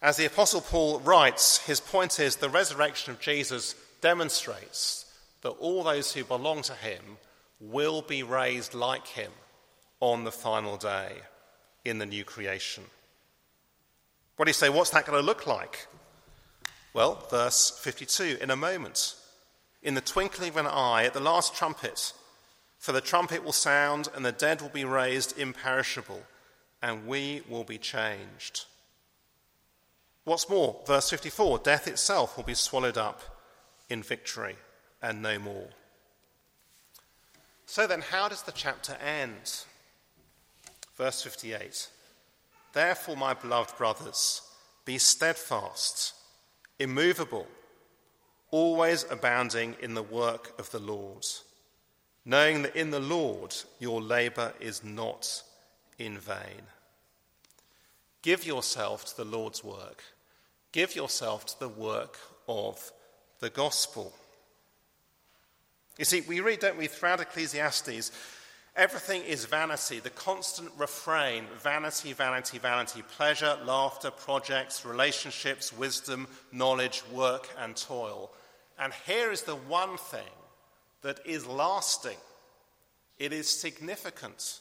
As 0.00 0.16
the 0.16 0.26
Apostle 0.26 0.60
Paul 0.60 1.00
writes, 1.00 1.58
his 1.58 1.80
point 1.80 2.20
is 2.20 2.36
the 2.36 2.48
resurrection 2.48 3.12
of 3.12 3.20
Jesus 3.20 3.74
demonstrates 4.00 5.04
that 5.42 5.50
all 5.50 5.82
those 5.82 6.12
who 6.12 6.24
belong 6.24 6.62
to 6.62 6.74
him 6.74 7.02
will 7.60 8.02
be 8.02 8.22
raised 8.22 8.74
like 8.74 9.06
him 9.08 9.32
on 10.00 10.24
the 10.24 10.32
final 10.32 10.76
day 10.76 11.12
in 11.84 11.98
the 11.98 12.06
new 12.06 12.24
creation. 12.24 12.84
What 14.36 14.44
do 14.44 14.50
you 14.50 14.54
say? 14.54 14.68
What's 14.68 14.90
that 14.90 15.04
going 15.04 15.20
to 15.20 15.26
look 15.26 15.46
like? 15.46 15.88
Well, 16.94 17.26
verse 17.30 17.78
52 17.82 18.38
in 18.40 18.50
a 18.50 18.56
moment, 18.56 19.14
in 19.82 19.94
the 19.94 20.00
twinkling 20.00 20.50
of 20.50 20.56
an 20.56 20.66
eye, 20.66 21.04
at 21.04 21.14
the 21.14 21.20
last 21.20 21.54
trumpet, 21.54 22.12
for 22.78 22.92
the 22.92 23.00
trumpet 23.00 23.44
will 23.44 23.52
sound, 23.52 24.08
and 24.14 24.24
the 24.24 24.32
dead 24.32 24.60
will 24.60 24.68
be 24.68 24.84
raised 24.84 25.38
imperishable, 25.38 26.22
and 26.82 27.06
we 27.06 27.42
will 27.48 27.64
be 27.64 27.78
changed. 27.78 28.64
What's 30.24 30.48
more, 30.48 30.80
verse 30.86 31.10
54 31.10 31.58
death 31.58 31.88
itself 31.88 32.36
will 32.36 32.44
be 32.44 32.54
swallowed 32.54 32.98
up 32.98 33.22
in 33.88 34.02
victory 34.02 34.56
and 35.00 35.22
no 35.22 35.38
more. 35.38 35.68
So 37.66 37.86
then, 37.86 38.00
how 38.00 38.28
does 38.28 38.42
the 38.42 38.52
chapter 38.52 38.94
end? 38.94 39.64
Verse 40.96 41.22
58 41.22 41.88
Therefore, 42.72 43.16
my 43.16 43.34
beloved 43.34 43.76
brothers, 43.76 44.42
be 44.84 44.98
steadfast 44.98 46.14
immovable, 46.78 47.46
always 48.50 49.04
abounding 49.10 49.76
in 49.80 49.94
the 49.94 50.02
work 50.02 50.58
of 50.58 50.70
the 50.70 50.78
Lord, 50.78 51.26
knowing 52.24 52.62
that 52.62 52.76
in 52.76 52.90
the 52.90 53.00
Lord 53.00 53.54
your 53.78 54.00
labor 54.00 54.52
is 54.60 54.84
not 54.84 55.42
in 55.98 56.18
vain. 56.18 56.62
Give 58.22 58.46
yourself 58.46 59.04
to 59.06 59.16
the 59.16 59.24
Lord's 59.24 59.62
work. 59.62 60.02
Give 60.72 60.94
yourself 60.94 61.46
to 61.46 61.60
the 61.60 61.68
work 61.68 62.18
of 62.46 62.92
the 63.40 63.50
gospel. 63.50 64.12
You 65.98 66.04
see, 66.04 66.20
we 66.22 66.40
read, 66.40 66.60
don't 66.60 66.78
we, 66.78 66.86
throughout 66.86 67.20
Ecclesiastes, 67.20 68.12
Everything 68.78 69.24
is 69.24 69.44
vanity, 69.44 69.98
the 69.98 70.08
constant 70.10 70.70
refrain 70.78 71.46
vanity, 71.60 72.12
vanity, 72.12 72.58
vanity, 72.58 73.02
pleasure, 73.16 73.58
laughter, 73.64 74.12
projects, 74.12 74.84
relationships, 74.84 75.76
wisdom, 75.76 76.28
knowledge, 76.52 77.02
work, 77.12 77.48
and 77.58 77.74
toil. 77.74 78.30
And 78.78 78.92
here 79.04 79.32
is 79.32 79.42
the 79.42 79.56
one 79.56 79.96
thing 79.96 80.30
that 81.02 81.18
is 81.26 81.44
lasting 81.44 82.18
it 83.18 83.32
is 83.32 83.48
significant, 83.48 84.60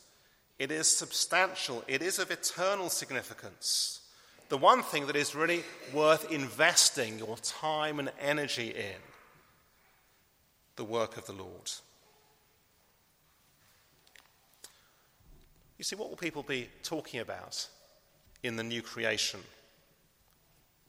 it 0.58 0.72
is 0.72 0.88
substantial, 0.88 1.84
it 1.88 2.02
is 2.02 2.18
of 2.18 2.32
eternal 2.32 2.90
significance. 2.90 4.02
The 4.50 4.58
one 4.58 4.82
thing 4.82 5.06
that 5.06 5.16
is 5.16 5.36
really 5.36 5.64
worth 5.94 6.32
investing 6.32 7.20
your 7.20 7.38
time 7.38 8.00
and 8.00 8.12
energy 8.20 8.70
in 8.70 9.00
the 10.76 10.86
work 10.86 11.18
of 11.18 11.28
the 11.28 11.34
Lord. 11.34 11.70
You 15.78 15.84
see, 15.84 15.96
what 15.96 16.10
will 16.10 16.18
people 16.18 16.44
be 16.44 16.70
talking 16.84 17.20
about 17.20 17.68
in 18.44 18.56
the 18.56 18.64
new 18.64 18.82
creation? 18.82 19.40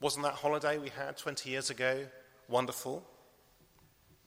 Wasn't 0.00 0.24
that 0.24 0.34
holiday 0.34 0.78
we 0.78 0.88
had 0.88 1.16
20 1.16 1.50
years 1.50 1.70
ago 1.70 2.06
wonderful? 2.48 3.04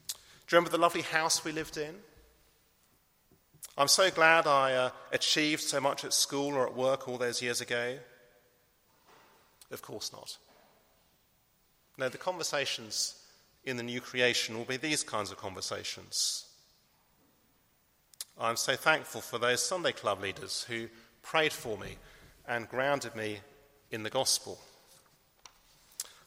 Do 0.10 0.56
you 0.56 0.58
remember 0.58 0.76
the 0.76 0.82
lovely 0.82 1.02
house 1.02 1.44
we 1.44 1.52
lived 1.52 1.78
in? 1.78 1.96
I'm 3.78 3.88
so 3.88 4.12
glad 4.12 4.48
I 4.48 4.74
uh, 4.74 4.90
achieved 5.12 5.62
so 5.62 5.80
much 5.80 6.04
at 6.04 6.14
school 6.14 6.54
or 6.54 6.68
at 6.68 6.76
work 6.76 7.08
all 7.08 7.18
those 7.18 7.42
years 7.42 7.62
ago. 7.62 7.98
Of 9.72 9.82
course 9.82 10.12
not. 10.12 10.38
No, 11.98 12.10
the 12.10 12.18
conversations 12.18 13.16
in 13.64 13.78
the 13.78 13.84
new 13.84 14.02
creation 14.02 14.58
will 14.58 14.66
be 14.66 14.78
these 14.78 15.04
kinds 15.04 15.32
of 15.32 15.38
conversations. 15.38 16.51
I'm 18.40 18.56
so 18.56 18.76
thankful 18.76 19.22
for 19.22 19.38
those 19.38 19.62
Sunday 19.62 19.92
club 19.92 20.22
leaders 20.22 20.66
who 20.68 20.88
prayed 21.22 21.54
for 21.54 21.78
me 21.78 21.98
and 22.48 22.68
grounded 22.68 23.16
me 23.16 23.40
in 23.92 24.04
the 24.04 24.10
gospel. 24.10 24.60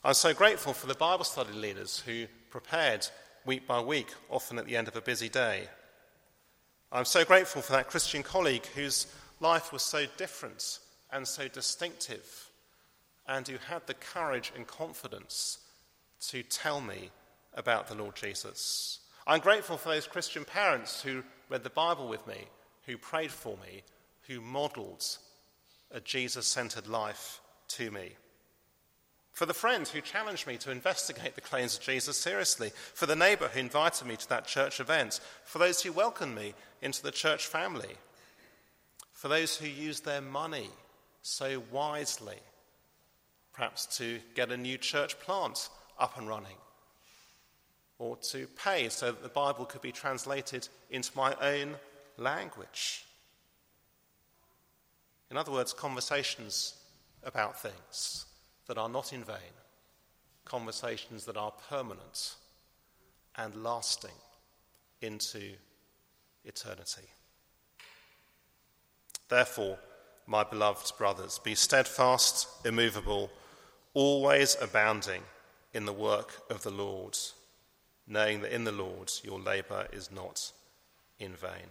I'm 0.05 0.15
so 0.15 0.35
grateful 0.35 0.73
for 0.73 0.87
the 0.87 0.95
Bible 0.95 1.25
study 1.25 1.53
leaders 1.53 2.03
who 2.05 2.27
prepared 2.51 3.09
week 3.45 3.67
by 3.67 3.81
week, 3.81 4.09
often 4.31 4.59
at 4.59 4.67
the 4.67 4.77
end 4.77 4.87
of 4.87 4.97
a 4.97 5.01
busy 5.01 5.29
day. 5.29 5.69
I'm 6.93 7.05
so 7.05 7.25
grateful 7.25 7.63
for 7.63 7.73
that 7.73 7.89
Christian 7.89 8.23
colleague 8.23 8.67
whose 8.75 9.07
life 9.41 9.73
was 9.73 9.83
so 9.83 10.05
different 10.17 10.79
and 11.11 11.27
so 11.27 11.49
distinctive, 11.49 12.51
and 13.27 13.49
who 13.49 13.57
had 13.69 13.87
the 13.87 13.95
courage 13.95 14.53
and 14.55 14.67
confidence 14.67 15.59
to 16.29 16.43
tell 16.43 16.81
me 16.81 17.11
about 17.55 17.89
the 17.89 17.95
Lord 17.95 18.15
Jesus. 18.15 19.01
I'm 19.27 19.41
grateful 19.41 19.77
for 19.77 19.89
those 19.89 20.07
Christian 20.07 20.45
parents 20.45 21.03
who 21.03 21.23
read 21.49 21.63
the 21.63 21.71
Bible 21.71 22.09
with 22.09 22.27
me, 22.27 22.47
who 22.87 22.99
prayed 22.99 23.31
for 23.31 23.57
me, 23.59 23.83
who 24.29 24.41
modeled 24.41 25.05
a 25.91 26.01
Jesus 26.01 26.47
centered 26.47 26.87
life 26.87 27.41
to 27.69 27.91
me. 27.91 28.13
For 29.33 29.47
the 29.47 29.55
friend 29.55 29.87
who 29.87 30.01
challenged 30.01 30.47
me 30.47 30.57
to 30.59 30.71
investigate 30.71 31.35
the 31.35 31.41
claims 31.41 31.77
of 31.77 31.83
Jesus 31.83 32.17
seriously. 32.17 32.71
For 32.95 33.07
the 33.07 33.17
neighbor 33.17 33.49
who 33.49 33.59
invited 33.59 34.07
me 34.07 34.17
to 34.17 34.29
that 34.29 34.47
church 34.47 34.79
event. 34.79 35.19
For 35.45 35.59
those 35.59 35.83
who 35.83 35.93
welcomed 35.93 36.37
me 36.37 36.55
into 36.81 37.03
the 37.03 37.11
church 37.11 37.47
family. 37.47 37.97
For 39.13 39.27
those 39.27 39.57
who 39.57 39.67
used 39.67 40.05
their 40.05 40.21
money 40.21 40.69
so 41.23 41.63
wisely, 41.73 42.39
perhaps 43.53 43.87
to 43.99 44.21
get 44.35 44.53
a 44.53 44.57
new 44.57 44.79
church 44.79 45.19
plant 45.19 45.69
up 45.99 46.17
and 46.17 46.29
running 46.29 46.57
or 47.99 48.17
to 48.17 48.47
pay 48.49 48.89
so 48.89 49.07
that 49.07 49.23
the 49.23 49.29
Bible 49.29 49.65
could 49.65 49.83
be 49.83 49.93
translated 49.93 50.69
into 50.91 51.11
my 51.17 51.35
own 51.41 51.77
language. 52.17 53.05
In 55.31 55.37
other 55.37 55.53
words, 55.53 55.73
conversations 55.73 56.75
about 57.23 57.61
things 57.61 58.27
that 58.67 58.79
are 58.79 58.89
not 58.89 59.13
in 59.13 59.25
vain, 59.25 59.55
conversations 60.45 61.25
that 61.25 61.37
are 61.37 61.53
permanent 61.69 62.35
and 63.37 63.63
lasting 63.63 64.11
into 65.01 65.53
eternity. 66.45 67.09
Therefore, 69.29 69.79
my 70.27 70.45
beloved 70.45 70.93
brothers, 70.97 71.39
be 71.39 71.55
steadfast, 71.55 72.49
immovable, 72.65 73.31
always 73.93 74.57
abounding 74.61 75.23
in 75.73 75.85
the 75.85 75.93
work 75.93 76.43
of 76.51 76.63
the 76.63 76.71
Lord 76.71 77.17
knowing 78.07 78.41
that 78.43 78.55
in 78.55 78.65
the 78.65 78.73
Lord 78.73 79.11
your 79.23 79.39
labour 79.39 79.87
is 79.93 80.11
not 80.11 80.53
in 81.19 81.33
vain. 81.33 81.71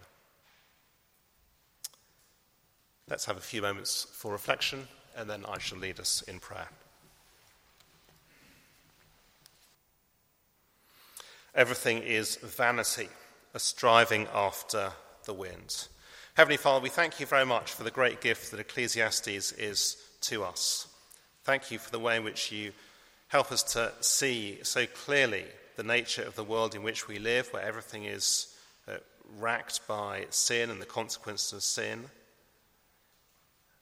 Let's 3.08 3.26
have 3.26 3.36
a 3.36 3.40
few 3.40 3.60
moments 3.60 4.06
for 4.12 4.32
reflection, 4.32 4.88
and 5.16 5.28
then 5.28 5.44
I 5.46 5.58
shall 5.58 5.78
lead 5.78 6.00
us 6.00 6.22
in 6.22 6.40
prayer. 6.40 6.68
Everything 11.54 11.98
is 11.98 12.36
vanity, 12.36 13.08
a 13.52 13.58
striving 13.58 14.26
after 14.34 14.92
the 15.24 15.34
wind. 15.34 15.86
Heavenly 16.34 16.56
Father, 16.56 16.82
we 16.82 16.88
thank 16.88 17.20
you 17.20 17.26
very 17.26 17.46
much 17.46 17.70
for 17.72 17.84
the 17.84 17.92
great 17.92 18.20
gift 18.20 18.50
that 18.50 18.58
Ecclesiastes 18.58 19.52
is 19.52 19.96
to 20.22 20.42
us. 20.42 20.88
Thank 21.44 21.70
you 21.70 21.78
for 21.78 21.90
the 21.90 22.00
way 22.00 22.16
in 22.16 22.24
which 22.24 22.50
you 22.50 22.72
help 23.28 23.52
us 23.52 23.62
to 23.74 23.92
see 24.00 24.58
so 24.62 24.86
clearly 24.86 25.44
the 25.76 25.82
nature 25.82 26.22
of 26.22 26.36
the 26.36 26.44
world 26.44 26.74
in 26.74 26.82
which 26.82 27.08
we 27.08 27.18
live, 27.18 27.52
where 27.52 27.62
everything 27.62 28.04
is 28.04 28.54
uh, 28.88 28.96
racked 29.38 29.86
by 29.88 30.26
sin 30.30 30.70
and 30.70 30.80
the 30.80 30.86
consequences 30.86 31.52
of 31.52 31.62
sin. 31.62 32.04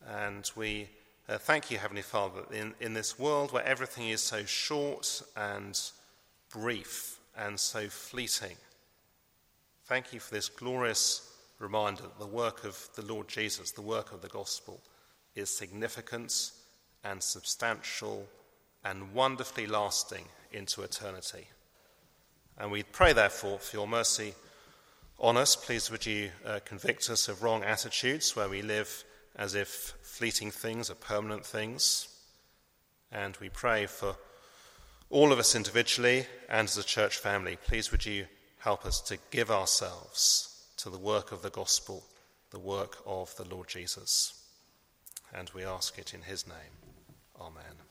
And 0.08 0.50
we 0.56 0.88
uh, 1.28 1.38
thank 1.38 1.70
you, 1.70 1.78
Heavenly 1.78 2.02
Father, 2.02 2.42
in, 2.52 2.74
in 2.80 2.94
this 2.94 3.18
world 3.18 3.52
where 3.52 3.64
everything 3.64 4.08
is 4.08 4.20
so 4.20 4.44
short 4.44 5.22
and 5.36 5.80
brief 6.50 7.20
and 7.36 7.58
so 7.58 7.88
fleeting. 7.88 8.56
Thank 9.84 10.12
you 10.12 10.20
for 10.20 10.34
this 10.34 10.48
glorious 10.48 11.32
reminder 11.58 12.02
that 12.02 12.18
the 12.18 12.26
work 12.26 12.64
of 12.64 12.88
the 12.96 13.04
Lord 13.04 13.28
Jesus, 13.28 13.70
the 13.70 13.82
work 13.82 14.12
of 14.12 14.20
the 14.20 14.28
gospel, 14.28 14.80
is 15.34 15.48
significant 15.48 16.50
and 17.04 17.22
substantial 17.22 18.26
and 18.84 19.14
wonderfully 19.14 19.66
lasting 19.66 20.24
into 20.52 20.82
eternity. 20.82 21.46
And 22.62 22.70
we 22.70 22.84
pray, 22.84 23.12
therefore, 23.12 23.58
for 23.58 23.76
your 23.76 23.88
mercy 23.88 24.34
on 25.18 25.36
us. 25.36 25.56
Please 25.56 25.90
would 25.90 26.06
you 26.06 26.30
uh, 26.46 26.60
convict 26.64 27.10
us 27.10 27.26
of 27.26 27.42
wrong 27.42 27.64
attitudes 27.64 28.36
where 28.36 28.48
we 28.48 28.62
live 28.62 29.02
as 29.34 29.56
if 29.56 29.94
fleeting 30.02 30.52
things 30.52 30.88
are 30.88 30.94
permanent 30.94 31.44
things. 31.44 32.06
And 33.10 33.36
we 33.38 33.48
pray 33.48 33.86
for 33.86 34.14
all 35.10 35.32
of 35.32 35.40
us 35.40 35.56
individually 35.56 36.26
and 36.48 36.68
as 36.68 36.76
a 36.76 36.84
church 36.84 37.16
family. 37.16 37.58
Please 37.66 37.90
would 37.90 38.06
you 38.06 38.26
help 38.58 38.86
us 38.86 39.00
to 39.00 39.18
give 39.32 39.50
ourselves 39.50 40.64
to 40.76 40.88
the 40.88 40.98
work 40.98 41.32
of 41.32 41.42
the 41.42 41.50
gospel, 41.50 42.04
the 42.52 42.60
work 42.60 42.96
of 43.04 43.34
the 43.34 43.48
Lord 43.52 43.66
Jesus. 43.66 44.40
And 45.34 45.50
we 45.52 45.64
ask 45.64 45.98
it 45.98 46.14
in 46.14 46.22
his 46.22 46.46
name. 46.46 46.94
Amen. 47.40 47.81